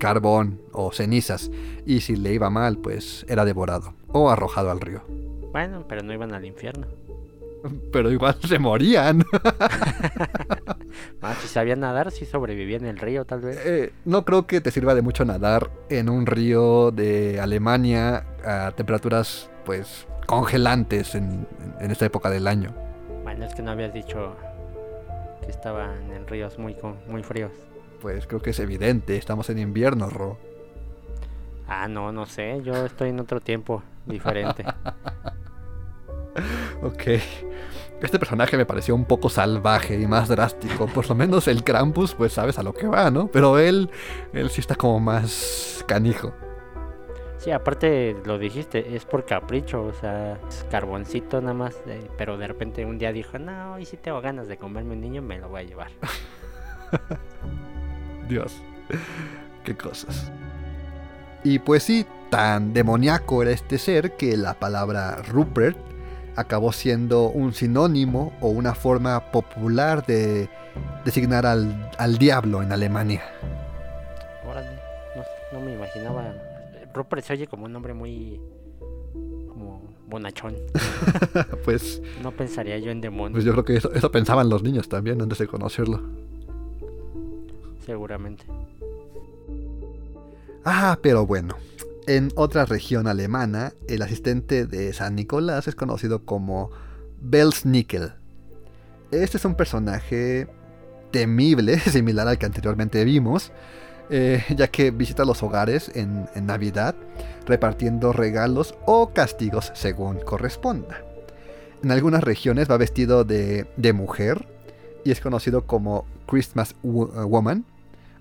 carbón 0.00 0.62
o 0.72 0.90
cenizas, 0.92 1.50
y 1.84 2.00
si 2.00 2.16
le 2.16 2.32
iba 2.32 2.48
mal, 2.48 2.78
pues 2.78 3.26
era 3.28 3.44
devorado 3.44 3.97
o 4.12 4.30
arrojado 4.30 4.70
al 4.70 4.80
río. 4.80 5.02
Bueno, 5.52 5.84
pero 5.88 6.02
no 6.02 6.12
iban 6.12 6.34
al 6.34 6.44
infierno. 6.44 6.86
Pero 7.92 8.10
igual 8.10 8.36
se 8.46 8.58
morían. 8.58 9.24
ah, 11.22 11.34
si 11.40 11.48
sabían 11.48 11.80
nadar, 11.80 12.10
si 12.10 12.24
sobrevivían 12.24 12.82
en 12.82 12.90
el 12.90 12.98
río, 12.98 13.24
tal 13.24 13.40
vez. 13.40 13.58
Eh, 13.64 13.92
no 14.04 14.24
creo 14.24 14.46
que 14.46 14.60
te 14.60 14.70
sirva 14.70 14.94
de 14.94 15.02
mucho 15.02 15.24
nadar 15.24 15.70
en 15.88 16.08
un 16.08 16.26
río 16.26 16.90
de 16.90 17.40
Alemania 17.40 18.26
a 18.44 18.72
temperaturas, 18.76 19.50
pues, 19.64 20.06
congelantes 20.26 21.14
en, 21.14 21.46
en 21.80 21.90
esta 21.90 22.06
época 22.06 22.30
del 22.30 22.46
año. 22.46 22.72
Bueno, 23.22 23.44
es 23.44 23.54
que 23.54 23.62
no 23.62 23.72
habías 23.72 23.92
dicho 23.92 24.36
que 25.44 25.50
estaban 25.50 26.12
en 26.12 26.26
ríos 26.26 26.58
muy, 26.58 26.76
muy 27.08 27.22
fríos. 27.22 27.52
Pues 28.00 28.26
creo 28.26 28.40
que 28.40 28.50
es 28.50 28.60
evidente, 28.60 29.16
estamos 29.16 29.50
en 29.50 29.58
invierno, 29.58 30.08
Ro. 30.08 30.38
Ah, 31.66 31.88
no, 31.88 32.12
no 32.12 32.26
sé, 32.26 32.62
yo 32.62 32.86
estoy 32.86 33.10
en 33.10 33.20
otro 33.20 33.40
tiempo 33.40 33.82
diferente. 34.08 34.64
ok. 36.82 37.02
Este 38.00 38.18
personaje 38.18 38.56
me 38.56 38.64
pareció 38.64 38.94
un 38.94 39.04
poco 39.04 39.28
salvaje 39.28 40.00
y 40.00 40.06
más 40.06 40.28
drástico. 40.28 40.86
Por 40.86 41.08
lo 41.08 41.14
menos 41.14 41.48
el 41.48 41.64
Krampus, 41.64 42.14
pues 42.14 42.32
sabes 42.32 42.58
a 42.58 42.62
lo 42.62 42.72
que 42.72 42.86
va, 42.86 43.10
¿no? 43.10 43.26
Pero 43.28 43.58
él, 43.58 43.90
él 44.32 44.50
sí 44.50 44.60
está 44.60 44.76
como 44.76 45.00
más 45.00 45.84
canijo. 45.88 46.32
Sí, 47.38 47.52
aparte 47.52 48.16
lo 48.24 48.38
dijiste, 48.38 48.96
es 48.96 49.04
por 49.04 49.24
capricho, 49.24 49.84
o 49.84 49.92
sea, 49.92 50.38
es 50.48 50.66
carboncito 50.70 51.40
nada 51.40 51.54
más, 51.54 51.80
pero 52.16 52.36
de 52.36 52.48
repente 52.48 52.84
un 52.84 52.98
día 52.98 53.12
dijo, 53.12 53.38
no, 53.38 53.78
y 53.78 53.84
si 53.84 53.96
tengo 53.96 54.20
ganas 54.20 54.48
de 54.48 54.56
comerme 54.56 54.94
un 54.94 55.00
niño, 55.00 55.22
me 55.22 55.38
lo 55.38 55.48
voy 55.48 55.60
a 55.60 55.64
llevar. 55.64 55.90
Dios, 58.28 58.60
qué 59.64 59.76
cosas. 59.76 60.32
Y 61.44 61.60
pues 61.60 61.84
sí, 61.84 62.06
tan 62.30 62.72
demoníaco 62.72 63.42
era 63.42 63.52
este 63.52 63.78
ser 63.78 64.16
que 64.16 64.36
la 64.36 64.54
palabra 64.54 65.22
Rupert 65.22 65.76
acabó 66.36 66.72
siendo 66.72 67.28
un 67.30 67.52
sinónimo 67.52 68.32
o 68.40 68.48
una 68.48 68.74
forma 68.74 69.32
popular 69.32 70.06
de 70.06 70.48
designar 71.04 71.46
al, 71.46 72.18
diablo 72.18 72.62
en 72.62 72.72
Alemania. 72.72 73.22
Órale, 74.48 74.78
no, 75.52 75.60
me 75.60 75.74
imaginaba. 75.74 76.34
Rupert 76.94 77.24
se 77.24 77.32
oye 77.32 77.46
como 77.46 77.66
un 77.66 77.72
nombre 77.72 77.94
muy. 77.94 78.40
como 79.48 79.82
bonachón. 80.06 80.56
pues. 81.64 82.00
No 82.22 82.30
pensaría 82.30 82.78
yo 82.78 82.90
en 82.90 83.00
demonios. 83.00 83.32
Pues 83.32 83.44
yo 83.44 83.52
creo 83.52 83.64
que 83.64 83.76
eso, 83.76 83.92
eso 83.92 84.10
pensaban 84.12 84.48
los 84.48 84.62
niños 84.62 84.88
también 84.88 85.20
antes 85.20 85.38
de 85.38 85.48
conocerlo. 85.48 86.02
Seguramente. 87.84 88.44
Ah, 90.70 90.98
pero 91.00 91.26
bueno. 91.26 91.56
En 92.06 92.30
otra 92.34 92.66
región 92.66 93.06
alemana, 93.06 93.72
el 93.88 94.02
asistente 94.02 94.66
de 94.66 94.92
San 94.92 95.14
Nicolás 95.14 95.66
es 95.66 95.74
conocido 95.74 96.26
como 96.26 96.70
Belsnickel. 97.22 98.12
Este 99.10 99.38
es 99.38 99.46
un 99.46 99.54
personaje 99.54 100.46
temible, 101.10 101.78
similar 101.80 102.28
al 102.28 102.36
que 102.36 102.44
anteriormente 102.44 103.02
vimos, 103.06 103.50
eh, 104.10 104.44
ya 104.54 104.68
que 104.68 104.90
visita 104.90 105.24
los 105.24 105.42
hogares 105.42 105.90
en, 105.94 106.28
Navidad, 106.42 106.94
repartiendo 107.46 108.12
regalos 108.12 108.74
o 108.84 109.14
castigos 109.14 109.72
según 109.74 110.18
corresponda. 110.20 111.02
En 111.82 111.92
algunas 111.92 112.22
regiones 112.22 112.70
va 112.70 112.76
vestido 112.76 113.24
de, 113.24 113.66
de 113.78 113.94
mujer 113.94 114.46
y 115.02 115.12
es 115.12 115.22
conocido 115.22 115.66
como 115.66 116.04
Christmas 116.26 116.74
Woman, 116.82 117.64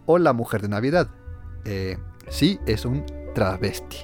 o 0.06 0.18
la 0.18 0.32
mujer 0.32 0.62
de 0.62 0.70
Navidad. 0.70 1.10
Eh, 1.66 1.98
sí, 2.30 2.60
es 2.66 2.86
un 2.86 3.06
travesti. 3.34 3.98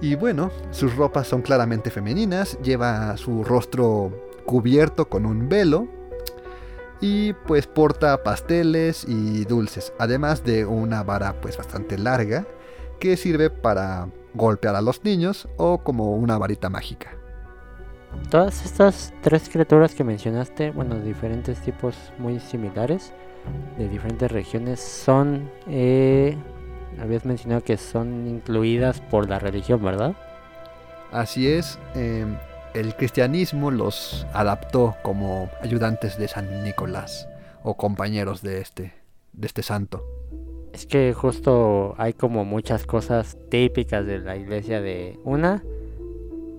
Y 0.00 0.14
bueno, 0.14 0.50
sus 0.70 0.94
ropas 0.94 1.26
son 1.26 1.42
claramente 1.42 1.90
femeninas, 1.90 2.58
lleva 2.62 3.16
su 3.16 3.42
rostro 3.42 4.28
cubierto 4.44 5.08
con 5.08 5.26
un 5.26 5.48
velo 5.48 5.88
y 7.00 7.32
pues 7.32 7.66
porta 7.66 8.22
pasteles 8.22 9.04
y 9.06 9.44
dulces, 9.44 9.92
además 9.98 10.44
de 10.44 10.64
una 10.64 11.02
vara 11.02 11.40
pues 11.40 11.56
bastante 11.56 11.98
larga 11.98 12.46
que 12.98 13.16
sirve 13.16 13.50
para 13.50 14.08
golpear 14.34 14.74
a 14.74 14.82
los 14.82 15.04
niños 15.04 15.48
o 15.56 15.78
como 15.78 16.14
una 16.14 16.38
varita 16.38 16.70
mágica. 16.70 17.18
Todas 18.30 18.64
estas 18.64 19.12
tres 19.22 19.48
criaturas 19.48 19.94
que 19.94 20.04
mencionaste, 20.04 20.70
bueno, 20.70 20.96
de 20.96 21.02
diferentes 21.02 21.60
tipos 21.60 21.94
muy 22.18 22.40
similares, 22.40 23.12
de 23.76 23.88
diferentes 23.88 24.30
regiones 24.30 24.80
son, 24.80 25.50
eh, 25.66 26.36
habías 27.00 27.24
mencionado 27.24 27.62
que 27.62 27.76
son 27.76 28.26
incluidas 28.26 29.00
por 29.00 29.28
la 29.28 29.38
religión, 29.38 29.82
¿verdad? 29.82 30.14
Así 31.12 31.48
es, 31.48 31.78
em, 31.94 32.36
el 32.74 32.94
cristianismo 32.94 33.70
los 33.70 34.26
adaptó 34.32 34.96
como 35.02 35.50
ayudantes 35.62 36.18
de 36.18 36.28
San 36.28 36.64
Nicolás 36.64 37.28
o 37.62 37.76
compañeros 37.76 38.42
de 38.42 38.60
este, 38.60 38.92
de 39.32 39.46
este 39.46 39.62
santo. 39.62 40.04
Es 40.72 40.86
que 40.86 41.14
justo 41.14 41.94
hay 41.98 42.12
como 42.12 42.44
muchas 42.44 42.84
cosas 42.84 43.38
típicas 43.50 44.06
de 44.06 44.18
la 44.18 44.36
iglesia 44.36 44.80
de 44.80 45.18
una, 45.24 45.62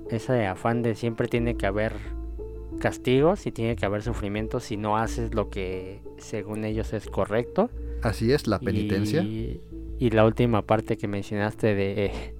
ese 0.10 0.48
afán 0.48 0.82
de 0.82 0.96
siempre 0.96 1.28
tiene 1.28 1.56
que 1.56 1.68
haber 1.68 1.94
castigos 2.80 3.46
y 3.46 3.52
tiene 3.52 3.76
que 3.76 3.86
haber 3.86 4.02
sufrimiento 4.02 4.60
si 4.60 4.78
no 4.78 4.98
haces 4.98 5.34
lo 5.34 5.50
que 5.50 6.02
según 6.18 6.66
ellos 6.66 6.94
es 6.94 7.08
correcto. 7.08 7.70
Así 8.02 8.32
es, 8.32 8.48
la 8.48 8.60
penitencia. 8.60 9.22
Y, 9.22 9.62
la 10.10 10.26
última 10.26 10.62
parte 10.62 10.98
que 10.98 11.08
mencionaste 11.08 11.76
de 11.76 12.36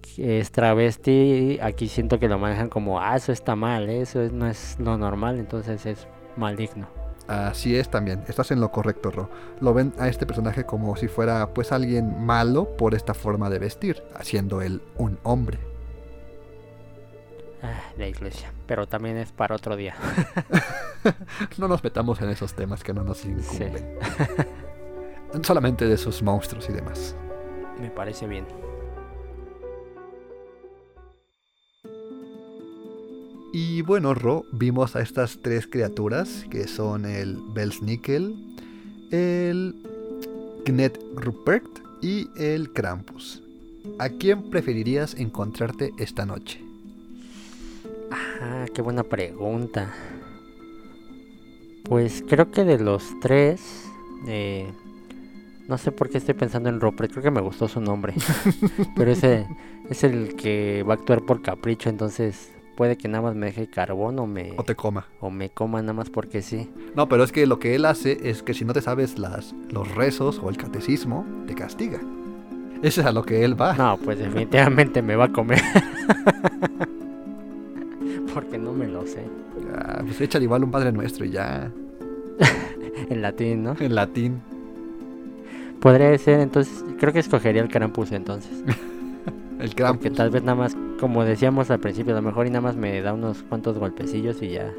que 0.00 0.40
es 0.40 0.50
travesti, 0.50 1.58
aquí 1.62 1.88
siento 1.88 2.18
que 2.18 2.28
lo 2.28 2.38
manejan 2.38 2.68
como, 2.68 3.00
ah, 3.00 3.16
eso 3.16 3.32
está 3.32 3.54
mal, 3.54 3.88
¿eh? 3.88 4.02
eso 4.02 4.20
no 4.32 4.46
es 4.46 4.76
lo 4.78 4.98
normal, 4.98 5.38
entonces 5.38 5.86
es 5.86 6.08
maligno. 6.36 6.88
Así 7.28 7.76
es 7.76 7.88
también, 7.88 8.24
estás 8.26 8.50
en 8.50 8.60
lo 8.60 8.72
correcto, 8.72 9.12
Ro. 9.12 9.30
Lo 9.60 9.72
ven 9.72 9.92
a 9.98 10.08
este 10.08 10.26
personaje 10.26 10.64
como 10.64 10.96
si 10.96 11.06
fuera 11.06 11.54
pues 11.54 11.70
alguien 11.70 12.24
malo 12.24 12.76
por 12.76 12.94
esta 12.94 13.14
forma 13.14 13.48
de 13.50 13.60
vestir, 13.60 14.02
haciendo 14.16 14.62
él 14.62 14.82
un 14.96 15.18
hombre. 15.22 15.58
Ah, 17.62 17.92
la 17.96 18.08
iglesia, 18.08 18.52
pero 18.66 18.88
también 18.88 19.16
es 19.16 19.30
para 19.30 19.54
otro 19.54 19.76
día. 19.76 19.94
no 21.58 21.68
nos 21.68 21.84
metamos 21.84 22.20
en 22.20 22.30
esos 22.30 22.54
temas 22.54 22.82
que 22.82 22.92
no 22.92 23.04
nos 23.04 23.24
incumben. 23.24 23.96
Solamente 25.42 25.86
de 25.86 25.96
sus 25.96 26.22
monstruos 26.22 26.68
y 26.68 26.72
demás. 26.72 27.16
Me 27.80 27.90
parece 27.90 28.26
bien. 28.26 28.46
Y 33.52 33.82
bueno, 33.82 34.14
Ro, 34.14 34.44
vimos 34.52 34.94
a 34.94 35.00
estas 35.00 35.38
tres 35.42 35.66
criaturas 35.66 36.44
que 36.50 36.68
son 36.68 37.04
el 37.04 37.38
Belsnickel, 37.52 38.56
el 39.10 39.74
Knet 40.64 41.00
Rupert 41.16 41.68
y 42.00 42.28
el 42.36 42.72
Krampus. 42.72 43.42
¿a 43.98 44.08
quién 44.08 44.50
preferirías 44.50 45.14
encontrarte 45.14 45.92
esta 45.98 46.26
noche? 46.26 46.60
Ah, 48.10 48.66
qué 48.74 48.82
buena 48.82 49.02
pregunta. 49.02 49.92
Pues 51.84 52.22
creo 52.26 52.50
que 52.50 52.64
de 52.64 52.78
los 52.78 53.04
tres, 53.20 53.84
eh, 54.26 54.72
no 55.70 55.78
sé 55.78 55.92
por 55.92 56.10
qué 56.10 56.18
estoy 56.18 56.34
pensando 56.34 56.68
en 56.68 56.80
Rupert, 56.80 57.12
creo 57.12 57.22
que 57.22 57.30
me 57.30 57.40
gustó 57.40 57.68
su 57.68 57.80
nombre. 57.80 58.12
Pero 58.96 59.12
ese 59.12 59.46
es 59.88 60.02
el 60.02 60.34
que 60.34 60.82
va 60.82 60.94
a 60.94 60.96
actuar 60.96 61.22
por 61.22 61.42
capricho, 61.42 61.88
entonces 61.88 62.50
puede 62.76 62.96
que 62.96 63.06
nada 63.06 63.22
más 63.22 63.36
me 63.36 63.46
deje 63.46 63.68
carbón 63.68 64.18
o 64.18 64.26
me, 64.26 64.52
O 64.56 64.64
te 64.64 64.74
coma. 64.74 65.06
o 65.20 65.30
me 65.30 65.50
coma 65.50 65.80
nada 65.80 65.92
más 65.92 66.10
porque 66.10 66.42
sí. 66.42 66.68
No, 66.96 67.08
pero 67.08 67.22
es 67.22 67.30
que 67.30 67.46
lo 67.46 67.60
que 67.60 67.76
él 67.76 67.84
hace 67.84 68.28
es 68.28 68.42
que 68.42 68.52
si 68.52 68.64
no 68.64 68.72
te 68.72 68.80
sabes 68.80 69.16
las, 69.18 69.54
los 69.70 69.94
rezos 69.94 70.40
o 70.42 70.50
el 70.50 70.56
catecismo, 70.56 71.24
te 71.46 71.54
castiga. 71.54 72.00
Eso 72.82 73.02
es 73.02 73.06
a 73.06 73.12
lo 73.12 73.22
que 73.22 73.44
él 73.44 73.60
va. 73.60 73.74
No, 73.74 73.96
pues 73.98 74.18
definitivamente 74.18 75.02
me 75.02 75.14
va 75.14 75.26
a 75.26 75.32
comer. 75.32 75.62
porque 78.34 78.58
no 78.58 78.72
me 78.72 78.88
lo 78.88 79.06
sé. 79.06 79.22
Ah, 79.76 80.00
pues 80.02 80.20
échale 80.20 80.46
igual 80.46 80.64
un 80.64 80.72
Padre 80.72 80.90
Nuestro 80.90 81.24
y 81.24 81.30
ya. 81.30 81.70
En 83.08 83.22
latín, 83.22 83.62
¿no? 83.62 83.76
En 83.78 83.94
latín. 83.94 84.42
Podría 85.80 86.16
ser, 86.18 86.40
entonces, 86.40 86.84
creo 86.98 87.12
que 87.12 87.20
escogería 87.20 87.62
el 87.62 87.68
Krampus 87.68 88.12
entonces. 88.12 88.62
El 89.60 89.74
Porque 89.74 89.74
Krampus. 89.74 90.12
tal 90.14 90.30
vez 90.30 90.42
nada 90.42 90.54
más, 90.56 90.74
como 90.98 91.22
decíamos 91.22 91.70
al 91.70 91.80
principio, 91.80 92.14
a 92.14 92.16
lo 92.16 92.22
mejor 92.22 92.46
y 92.46 92.50
nada 92.50 92.62
más 92.62 92.76
me 92.76 93.02
da 93.02 93.12
unos 93.12 93.42
cuantos 93.42 93.76
golpecillos 93.76 94.40
y 94.40 94.52
ya. 94.52 94.72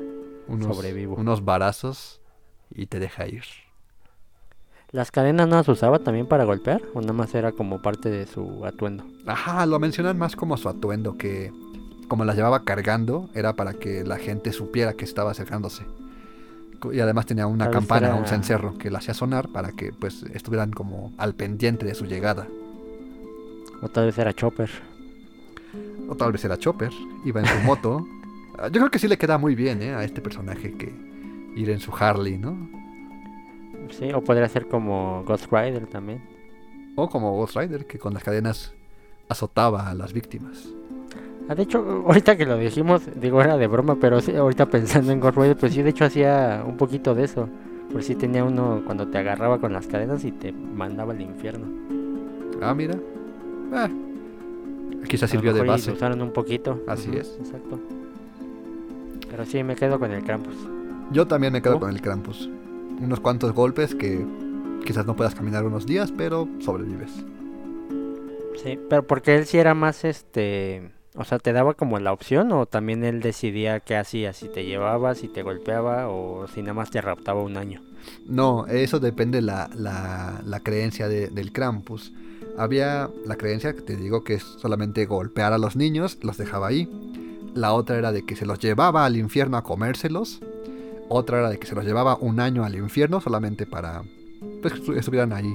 Unos, 0.47 0.75
sobrevivo. 0.75 1.15
unos 1.17 1.45
varazos 1.45 2.19
y 2.73 2.87
te 2.87 2.99
deja 2.99 3.27
ir. 3.27 3.43
¿Las 4.89 5.11
cadenas 5.11 5.47
no 5.47 5.57
las 5.57 5.69
usaba 5.69 5.99
también 5.99 6.25
para 6.25 6.45
golpear? 6.45 6.81
¿O 6.95 7.01
nada 7.01 7.13
más 7.13 7.35
era 7.35 7.51
como 7.51 7.81
parte 7.83 8.09
de 8.09 8.25
su 8.25 8.65
atuendo? 8.65 9.05
Ajá, 9.27 9.65
lo 9.67 9.77
mencionan 9.79 10.17
más 10.17 10.35
como 10.35 10.57
su 10.57 10.67
atuendo, 10.67 11.15
que 11.15 11.51
como 12.07 12.25
las 12.25 12.35
llevaba 12.35 12.63
cargando, 12.63 13.29
era 13.35 13.53
para 13.53 13.73
que 13.73 14.03
la 14.03 14.17
gente 14.17 14.51
supiera 14.51 14.93
que 14.93 15.05
estaba 15.05 15.29
acercándose. 15.29 15.85
Y 16.91 16.99
además 16.99 17.25
tenía 17.25 17.47
una 17.47 17.69
campana, 17.69 18.15
un 18.15 18.25
cencerro 18.25 18.77
que 18.77 18.89
la 18.89 18.99
hacía 18.99 19.13
sonar 19.13 19.49
para 19.49 19.71
que 19.71 19.91
pues 19.93 20.23
estuvieran 20.33 20.71
como 20.71 21.13
al 21.17 21.35
pendiente 21.35 21.85
de 21.85 21.93
su 21.93 22.05
llegada. 22.05 22.47
O 23.81 23.89
tal 23.89 24.05
vez 24.05 24.17
era 24.17 24.33
Chopper. 24.33 24.69
O 26.09 26.15
tal 26.15 26.31
vez 26.31 26.43
era 26.43 26.57
Chopper, 26.57 26.91
iba 27.25 27.41
en 27.41 27.47
su 27.47 27.57
moto. 27.65 28.05
Ah, 28.57 28.67
Yo 28.67 28.79
creo 28.81 28.91
que 28.91 28.99
sí 28.99 29.07
le 29.07 29.17
queda 29.17 29.37
muy 29.37 29.55
bien 29.55 29.81
¿eh? 29.81 29.93
a 29.93 30.03
este 30.03 30.21
personaje 30.21 30.73
que 30.73 30.93
ir 31.55 31.69
en 31.69 31.79
su 31.79 31.91
Harley, 31.95 32.37
¿no? 32.37 32.69
Sí, 33.89 34.11
o 34.13 34.21
podría 34.23 34.47
ser 34.47 34.67
como 34.67 35.23
Ghost 35.25 35.51
Rider 35.51 35.87
también. 35.87 36.21
O 36.95 37.09
como 37.09 37.35
Ghost 37.35 37.55
Rider, 37.57 37.85
que 37.85 37.99
con 37.99 38.13
las 38.13 38.23
cadenas 38.23 38.73
azotaba 39.29 39.89
a 39.89 39.93
las 39.93 40.13
víctimas. 40.13 40.67
Ah, 41.49 41.55
de 41.55 41.63
hecho, 41.63 42.03
ahorita 42.05 42.37
que 42.37 42.45
lo 42.45 42.57
dijimos, 42.57 43.01
digo, 43.19 43.41
era 43.41 43.57
de 43.57 43.67
broma, 43.67 43.97
pero 43.99 44.21
sí, 44.21 44.33
ahorita 44.33 44.67
pensando 44.67 45.11
en 45.11 45.19
Ghost 45.19 45.37
Rider, 45.37 45.57
pues 45.57 45.73
sí, 45.73 45.81
de 45.81 45.89
hecho 45.89 46.05
hacía 46.05 46.63
un 46.65 46.77
poquito 46.77 47.13
de 47.13 47.25
eso. 47.25 47.49
Por 47.91 48.03
si 48.03 48.15
tenía 48.15 48.43
uno 48.45 48.83
cuando 48.85 49.07
te 49.07 49.17
agarraba 49.17 49.59
con 49.59 49.73
las 49.73 49.85
cadenas 49.87 50.23
y 50.23 50.31
te 50.31 50.53
mandaba 50.53 51.11
al 51.11 51.21
infierno. 51.21 51.67
Ah, 52.61 52.73
mira. 52.73 52.95
Ah, 53.73 53.89
quizás 55.07 55.29
sirvió 55.29 55.53
de 55.53 55.63
base. 55.63 55.91
usaron 55.91 56.21
un 56.21 56.31
poquito. 56.31 56.79
Así 56.87 57.09
es. 57.17 57.35
Exacto. 57.39 57.79
Pero 59.29 59.45
sí, 59.45 59.63
me 59.63 59.75
quedo 59.75 59.99
con 59.99 60.11
el 60.11 60.23
Krampus. 60.23 60.55
Yo 61.11 61.27
también 61.27 61.51
me 61.51 61.61
quedo 61.61 61.73
¿Tú? 61.73 61.79
con 61.81 61.89
el 61.89 62.01
Krampus. 62.01 62.49
Unos 63.01 63.19
cuantos 63.19 63.51
golpes 63.53 63.93
que 63.95 64.25
quizás 64.85 65.05
no 65.05 65.15
puedas 65.15 65.35
caminar 65.35 65.65
unos 65.65 65.85
días, 65.85 66.13
pero 66.15 66.47
sobrevives. 66.59 67.11
Sí, 68.63 68.79
pero 68.89 69.03
porque 69.05 69.35
él 69.35 69.45
sí 69.45 69.57
era 69.57 69.73
más 69.73 70.05
este. 70.05 70.91
O 71.15 71.25
sea, 71.25 71.39
¿te 71.39 71.51
daba 71.51 71.73
como 71.73 71.99
la 71.99 72.13
opción 72.13 72.51
o 72.53 72.65
también 72.65 73.03
él 73.03 73.21
decidía 73.21 73.81
qué 73.81 73.97
hacía? 73.97 74.31
Si 74.33 74.47
te 74.47 74.65
llevaba, 74.65 75.13
si 75.13 75.27
te 75.27 75.43
golpeaba 75.43 76.07
o 76.09 76.47
si 76.47 76.61
nada 76.61 76.73
más 76.73 76.89
te 76.89 77.01
raptaba 77.01 77.41
un 77.41 77.57
año. 77.57 77.81
No, 78.25 78.65
eso 78.67 78.99
depende 78.99 79.41
la, 79.41 79.69
la, 79.75 80.41
la 80.45 80.59
creencia 80.61 81.07
de- 81.09 81.27
del 81.27 81.51
Krampus. 81.51 82.13
Había 82.57 83.09
la 83.25 83.35
creencia 83.35 83.73
que 83.73 83.81
te 83.81 83.95
digo 83.97 84.23
que 84.23 84.35
es 84.35 84.43
solamente 84.43 85.05
golpear 85.05 85.51
a 85.53 85.57
los 85.57 85.75
niños, 85.75 86.17
los 86.21 86.37
dejaba 86.37 86.67
ahí. 86.67 86.87
La 87.53 87.73
otra 87.73 87.97
era 87.97 88.11
de 88.13 88.25
que 88.25 88.35
se 88.37 88.45
los 88.45 88.59
llevaba 88.59 89.05
al 89.05 89.17
infierno 89.17 89.57
a 89.57 89.63
comérselos. 89.63 90.39
Otra 91.09 91.39
era 91.39 91.49
de 91.49 91.57
que 91.59 91.67
se 91.67 91.75
los 91.75 91.83
llevaba 91.85 92.15
un 92.15 92.39
año 92.39 92.63
al 92.63 92.75
infierno 92.75 93.19
solamente 93.19 93.65
para 93.65 94.03
pues, 94.61 94.73
que 94.75 94.79
estu- 94.81 94.97
estuvieran 94.97 95.33
ahí 95.33 95.53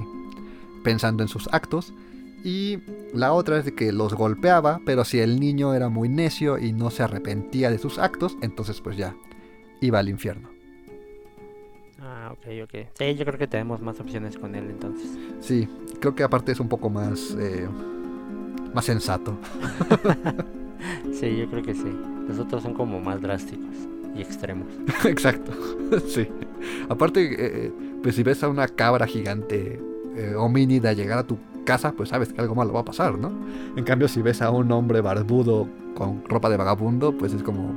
pensando 0.83 1.23
en 1.23 1.29
sus 1.29 1.49
actos. 1.51 1.93
Y 2.47 2.79
la 3.13 3.33
otra 3.33 3.57
es 3.57 3.65
de 3.65 3.75
que 3.75 3.91
los 3.91 4.13
golpeaba, 4.13 4.79
pero 4.85 5.03
si 5.03 5.19
el 5.19 5.37
niño 5.37 5.73
era 5.73 5.89
muy 5.89 6.07
necio 6.07 6.57
y 6.57 6.71
no 6.71 6.91
se 6.91 7.03
arrepentía 7.03 7.69
de 7.69 7.77
sus 7.77 7.99
actos, 7.99 8.37
entonces 8.41 8.79
pues 8.79 8.95
ya 8.95 9.17
iba 9.81 9.99
al 9.99 10.07
infierno. 10.07 10.47
Ah, 11.99 12.31
ok, 12.31 12.47
ok. 12.63 12.87
Sí, 12.97 13.15
yo 13.15 13.25
creo 13.25 13.37
que 13.37 13.47
tenemos 13.47 13.81
más 13.81 13.99
opciones 13.99 14.37
con 14.37 14.55
él 14.55 14.63
entonces. 14.69 15.09
Sí, 15.41 15.67
creo 15.99 16.15
que 16.15 16.23
aparte 16.23 16.53
es 16.53 16.61
un 16.61 16.69
poco 16.69 16.89
más 16.89 17.35
eh, 17.37 17.67
más 18.73 18.85
sensato. 18.85 19.37
Sí, 21.11 21.35
yo 21.35 21.49
creo 21.49 21.63
que 21.63 21.73
sí. 21.73 21.91
Los 22.27 22.37
otros 22.37 22.61
son 22.61 22.75
como 22.75 23.01
más 23.01 23.19
drásticos 23.19 23.75
y 24.15 24.21
extremos. 24.21 24.67
Exacto. 25.05 25.51
sí. 26.07 26.27
Aparte, 26.87 27.65
eh, 27.67 27.71
pues 28.03 28.15
si 28.15 28.21
ves 28.21 28.43
a 28.43 28.47
una 28.47 28.67
cabra 28.67 29.07
gigante 29.07 29.81
eh, 30.15 30.35
homínida 30.35 30.93
llegar 30.93 31.17
a 31.17 31.23
tu 31.23 31.39
casa, 31.67 31.91
pues 31.91 32.09
sabes 32.09 32.31
que 32.31 32.39
algo 32.39 32.55
malo 32.55 32.71
va 32.71 32.79
a 32.79 32.85
pasar, 32.85 33.19
¿no? 33.19 33.29
En 33.75 33.83
cambio, 33.83 34.07
si 34.07 34.21
ves 34.21 34.41
a 34.41 34.49
un 34.51 34.71
hombre 34.71 35.01
barbudo 35.01 35.67
con 35.95 36.23
ropa 36.23 36.49
de 36.49 36.55
vagabundo, 36.55 37.11
pues 37.11 37.33
es 37.33 37.43
como, 37.43 37.73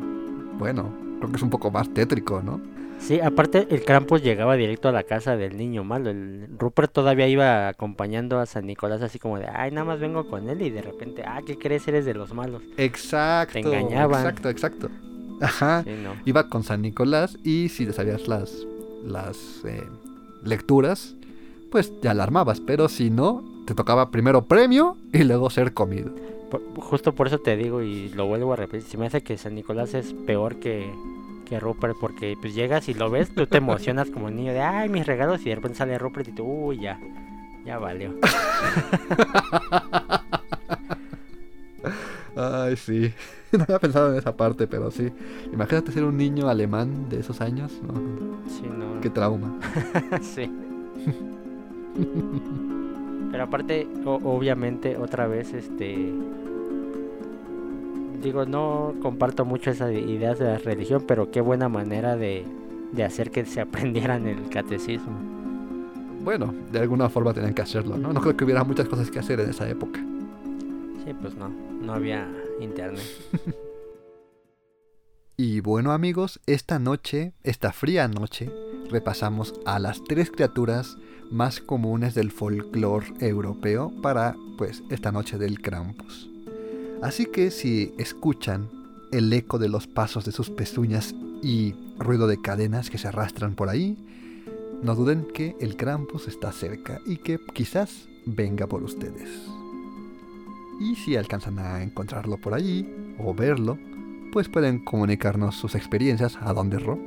bueno, 0.59 0.95
creo 1.19 1.31
que 1.31 1.37
es 1.37 1.43
un 1.43 1.51
poco 1.51 1.73
más 1.73 1.93
tétrico, 1.93 2.41
¿no? 2.41 2.61
Sí, 3.01 3.19
aparte 3.19 3.67
el 3.71 3.83
Krampus 3.83 4.23
llegaba 4.23 4.55
directo 4.55 4.89
a 4.89 4.93
la 4.93 5.03
casa 5.03 5.37
del 5.37 5.57
niño 5.57 5.83
malo. 5.83 6.11
El 6.11 6.49
Rupert 6.57 6.93
todavía 6.93 7.27
iba 7.27 7.67
acompañando 7.67 8.39
a 8.39 8.47
San 8.47 8.67
Nicolás 8.67 9.03
así 9.03 9.19
como 9.19 9.39
de, 9.39 9.47
ay, 9.53 9.73
nada 9.73 9.87
más 9.87 9.99
vengo 9.99 10.29
con 10.29 10.49
él 10.49 10.63
y 10.63 10.71
de 10.71 10.83
repente, 10.83 11.25
ah, 11.27 11.41
¿qué 11.45 11.59
crees? 11.59 11.89
Eres 11.89 12.05
de 12.05 12.15
los 12.15 12.33
malos. 12.33 12.63
Exacto. 12.77 13.55
Te 13.55 13.61
engañaban. 13.61 14.21
Exacto, 14.21 14.51
exacto. 14.51 14.91
Ajá. 15.41 15.83
Sí, 15.83 15.95
no. 16.03 16.13
Iba 16.27 16.49
con 16.49 16.63
San 16.63 16.83
Nicolás 16.83 17.39
y 17.43 17.71
si 17.71 17.87
te 17.87 17.93
sabías 17.95 18.29
las, 18.29 18.67
las 19.03 19.65
eh, 19.65 19.83
lecturas, 20.45 21.17
pues 21.73 21.93
ya 22.03 22.13
la 22.13 22.23
armabas. 22.23 22.61
Pero 22.61 22.89
si 22.89 23.09
no, 23.09 23.43
te 23.71 23.75
tocaba 23.77 24.11
primero 24.11 24.43
premio 24.47 24.97
y 25.13 25.23
luego 25.23 25.49
ser 25.49 25.73
comido. 25.73 26.11
Por- 26.51 26.61
justo 26.81 27.15
por 27.15 27.29
eso 27.29 27.39
te 27.39 27.57
digo 27.57 27.83
y 27.83 28.09
lo 28.11 28.27
vuelvo 28.27 28.53
a 28.53 28.57
repetir, 28.57 28.83
se 28.89 28.99
me 28.99 29.07
hace 29.07 29.23
que 29.23 29.39
San 29.39 29.55
Nicolás 29.55 29.95
es 29.95 30.13
peor 30.27 30.57
que, 30.57 30.91
que 31.47 31.61
Rupert 31.61 31.97
porque 32.01 32.37
pues 32.41 32.53
llegas 32.55 32.89
y 32.89 32.95
lo 32.95 33.11
ves, 33.11 33.33
tú 33.33 33.47
te 33.47 33.59
emocionas 33.59 34.11
como 34.11 34.29
niño 34.31 34.53
de, 34.53 34.61
ay, 34.61 34.89
mis 34.89 35.07
regalos 35.07 35.41
y 35.43 35.51
de 35.51 35.55
repente 35.55 35.79
sale 35.79 35.97
Rupert 35.99 36.27
y 36.29 36.33
tú, 36.33 36.43
uy, 36.45 36.81
ya, 36.81 36.99
ya 37.65 37.79
valió. 37.79 38.13
Ay, 42.37 42.77
sí. 42.77 43.13
No 43.53 43.65
había 43.65 43.81
pensado 43.81 44.13
en 44.13 44.19
esa 44.19 44.37
parte, 44.37 44.69
pero 44.69 44.93
sí. 44.93 45.11
Imagínate 45.53 45.91
ser 45.91 46.05
un 46.05 46.17
niño 46.17 46.49
alemán 46.49 47.09
de 47.09 47.19
esos 47.19 47.41
años. 47.41 47.73
No, 47.83 47.95
Sí, 48.49 48.63
no. 48.65 49.01
qué 49.01 49.11
trauma. 49.11 49.59
sí. 50.23 50.49
Pero 53.31 53.45
aparte, 53.45 53.87
o- 54.05 54.21
obviamente, 54.25 54.97
otra 54.97 55.27
vez, 55.27 55.53
este... 55.55 56.13
Digo, 58.23 58.45
no 58.45 58.95
comparto 59.01 59.45
mucho 59.45 59.71
esas 59.71 59.93
ideas 59.93 60.39
de 60.39 60.45
la 60.47 60.59
religión, 60.59 61.05
pero 61.07 61.31
qué 61.31 61.41
buena 61.41 61.69
manera 61.71 62.17
de, 62.17 62.45
de 62.93 63.05
hacer 63.05 63.31
que 63.31 63.47
se 63.47 63.61
aprendieran 63.63 64.27
el 64.27 64.49
catecismo. 64.51 65.19
Bueno, 66.23 66.53
de 66.71 66.81
alguna 66.81 67.09
forma 67.09 67.33
tenían 67.33 67.55
que 67.55 67.63
hacerlo, 67.63 67.97
¿no? 67.97 68.13
No 68.13 68.21
creo 68.21 68.37
que 68.37 68.45
hubiera 68.45 68.63
muchas 68.63 68.89
cosas 68.89 69.11
que 69.11 69.19
hacer 69.21 69.41
en 69.41 69.49
esa 69.51 69.67
época. 69.71 70.01
Sí, 71.05 71.15
pues 71.19 71.35
no, 71.35 71.49
no 71.49 71.95
había 71.95 72.29
internet. 72.61 73.05
Y 75.43 75.61
bueno 75.61 75.93
amigos, 75.93 76.39
esta 76.45 76.79
noche, 76.79 77.33
esta 77.43 77.73
fría 77.73 78.07
noche, 78.09 78.51
repasamos 78.91 79.55
a 79.65 79.79
las 79.79 80.05
tres 80.05 80.31
criaturas 80.31 80.99
más 81.31 81.61
comunes 81.61 82.15
del 82.15 82.31
folclore 82.31 83.13
europeo 83.21 83.93
para, 84.03 84.37
pues, 84.59 84.83
esta 84.91 85.13
noche 85.13 85.39
del 85.39 85.61
Krampus. 85.61 86.29
Así 87.03 87.27
que 87.27 87.51
si 87.51 87.95
escuchan 87.99 88.69
el 89.13 89.33
eco 89.33 89.59
de 89.59 89.69
los 89.69 89.87
pasos 89.87 90.25
de 90.25 90.33
sus 90.33 90.51
pezuñas 90.51 91.15
y 91.43 91.75
ruido 91.99 92.27
de 92.27 92.41
cadenas 92.41 92.91
que 92.91 92.99
se 92.99 93.09
arrastran 93.09 93.55
por 93.55 93.69
ahí, 93.69 93.97
no 94.83 94.95
duden 94.95 95.27
que 95.35 95.57
el 95.61 95.77
Krampus 95.77 96.29
está 96.29 96.53
cerca 96.53 97.01
y 97.07 97.17
que 97.19 97.39
quizás 97.53 98.09
venga 98.27 98.67
por 98.67 98.83
ustedes. 98.83 99.29
Y 100.81 100.97
si 100.97 101.17
alcanzan 101.17 101.59
a 101.59 101.83
encontrarlo 101.83 102.39
por 102.39 102.55
allí 102.55 102.89
o 103.19 103.35
verlo, 103.35 103.79
pues 104.33 104.49
pueden 104.49 104.83
comunicarnos 104.85 105.57
sus 105.57 105.75
experiencias 105.75 106.39
a 106.41 106.53
dónde 106.55 106.79
Ro. 106.79 106.99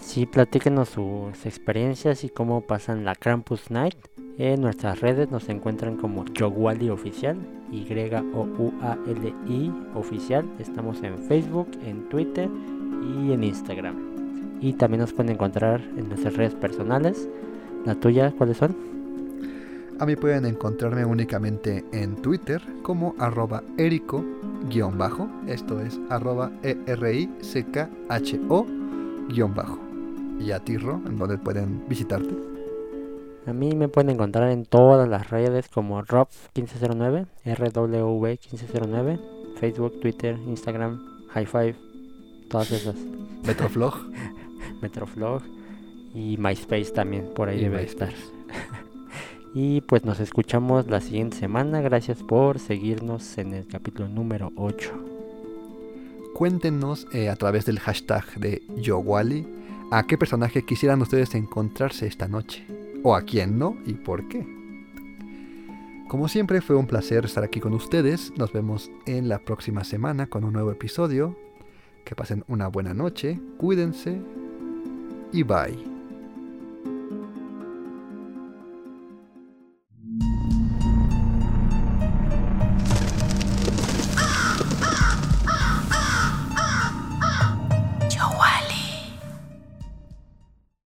Sí, 0.00 0.26
platíquenos 0.26 0.90
sus 0.90 1.46
experiencias 1.46 2.24
y 2.24 2.28
cómo 2.28 2.60
pasan 2.60 3.04
la 3.04 3.14
Krampus 3.14 3.70
Night 3.70 3.96
En 4.38 4.60
nuestras 4.60 5.00
redes 5.00 5.30
nos 5.30 5.48
encuentran 5.48 5.96
como 5.96 6.24
Yowali 6.24 6.90
Oficial, 6.90 7.36
Y-O-U-A-L-I 7.70 8.12
Oficial. 9.94 10.44
Estamos 10.58 11.02
en 11.02 11.18
Facebook, 11.18 11.68
en 11.84 12.08
Twitter 12.08 12.48
y 13.02 13.32
en 13.32 13.44
Instagram. 13.44 13.94
Y 14.60 14.72
también 14.74 15.00
nos 15.02 15.12
pueden 15.12 15.32
encontrar 15.32 15.80
en 15.96 16.08
nuestras 16.08 16.34
redes 16.36 16.54
personales. 16.54 17.28
¿La 17.84 17.94
tuya 17.94 18.32
cuáles 18.36 18.56
son? 18.56 18.76
A 20.00 20.06
mí 20.06 20.16
pueden 20.16 20.44
encontrarme 20.46 21.04
únicamente 21.04 21.84
en 21.92 22.16
Twitter 22.16 22.60
como 22.82 23.14
arroba 23.18 23.62
erico-bajo. 23.76 25.28
Esto 25.46 25.80
es 25.80 26.00
arroba 26.10 26.50
E-R-I-C-K-H-O-bajo. 29.28 29.78
Y 30.40 30.50
a 30.50 30.60
Tirro, 30.60 31.00
en 31.06 31.16
donde 31.16 31.38
pueden 31.38 31.84
visitarte. 31.88 32.34
A 33.46 33.52
mí 33.52 33.74
me 33.74 33.88
pueden 33.88 34.10
encontrar 34.10 34.50
en 34.50 34.64
todas 34.64 35.08
las 35.08 35.30
redes 35.30 35.68
como 35.68 36.02
Rob1509, 36.02 37.26
RW1509, 37.44 39.20
Facebook, 39.60 40.00
Twitter, 40.00 40.38
Instagram, 40.46 41.00
High 41.28 41.46
Five, 41.46 41.76
todas 42.48 42.72
esas. 42.72 42.96
Metroflog. 43.46 43.94
Metroflog 44.82 45.42
y 46.14 46.36
MySpace 46.38 46.90
también, 46.92 47.28
por 47.34 47.48
ahí 47.48 47.58
Y 47.58 47.62
debe 47.64 47.82
MySpace. 47.82 48.12
estar. 48.14 48.34
y 49.54 49.80
pues 49.82 50.04
nos 50.04 50.20
escuchamos 50.20 50.86
la 50.88 51.00
siguiente 51.00 51.36
semana. 51.36 51.80
Gracias 51.80 52.22
por 52.22 52.58
seguirnos 52.58 53.36
en 53.38 53.52
el 53.54 53.66
capítulo 53.66 54.08
número 54.08 54.52
8. 54.56 55.13
Cuéntenos 56.34 57.06
eh, 57.12 57.28
a 57.28 57.36
través 57.36 57.64
del 57.64 57.78
hashtag 57.78 58.24
de 58.40 58.62
Yowali 58.76 59.46
a 59.92 60.04
qué 60.04 60.18
personaje 60.18 60.64
quisieran 60.64 61.00
ustedes 61.00 61.34
encontrarse 61.36 62.08
esta 62.08 62.26
noche. 62.26 62.66
O 63.04 63.14
a 63.14 63.22
quién 63.22 63.56
no 63.58 63.76
y 63.86 63.92
por 63.92 64.28
qué. 64.28 64.44
Como 66.08 66.26
siempre 66.26 66.60
fue 66.60 66.74
un 66.74 66.88
placer 66.88 67.24
estar 67.24 67.44
aquí 67.44 67.60
con 67.60 67.72
ustedes. 67.72 68.32
Nos 68.36 68.52
vemos 68.52 68.90
en 69.06 69.28
la 69.28 69.38
próxima 69.38 69.84
semana 69.84 70.26
con 70.26 70.42
un 70.42 70.52
nuevo 70.52 70.72
episodio. 70.72 71.36
Que 72.04 72.16
pasen 72.16 72.44
una 72.48 72.66
buena 72.66 72.94
noche, 72.94 73.40
cuídense 73.56 74.20
y 75.32 75.42
bye. 75.44 75.93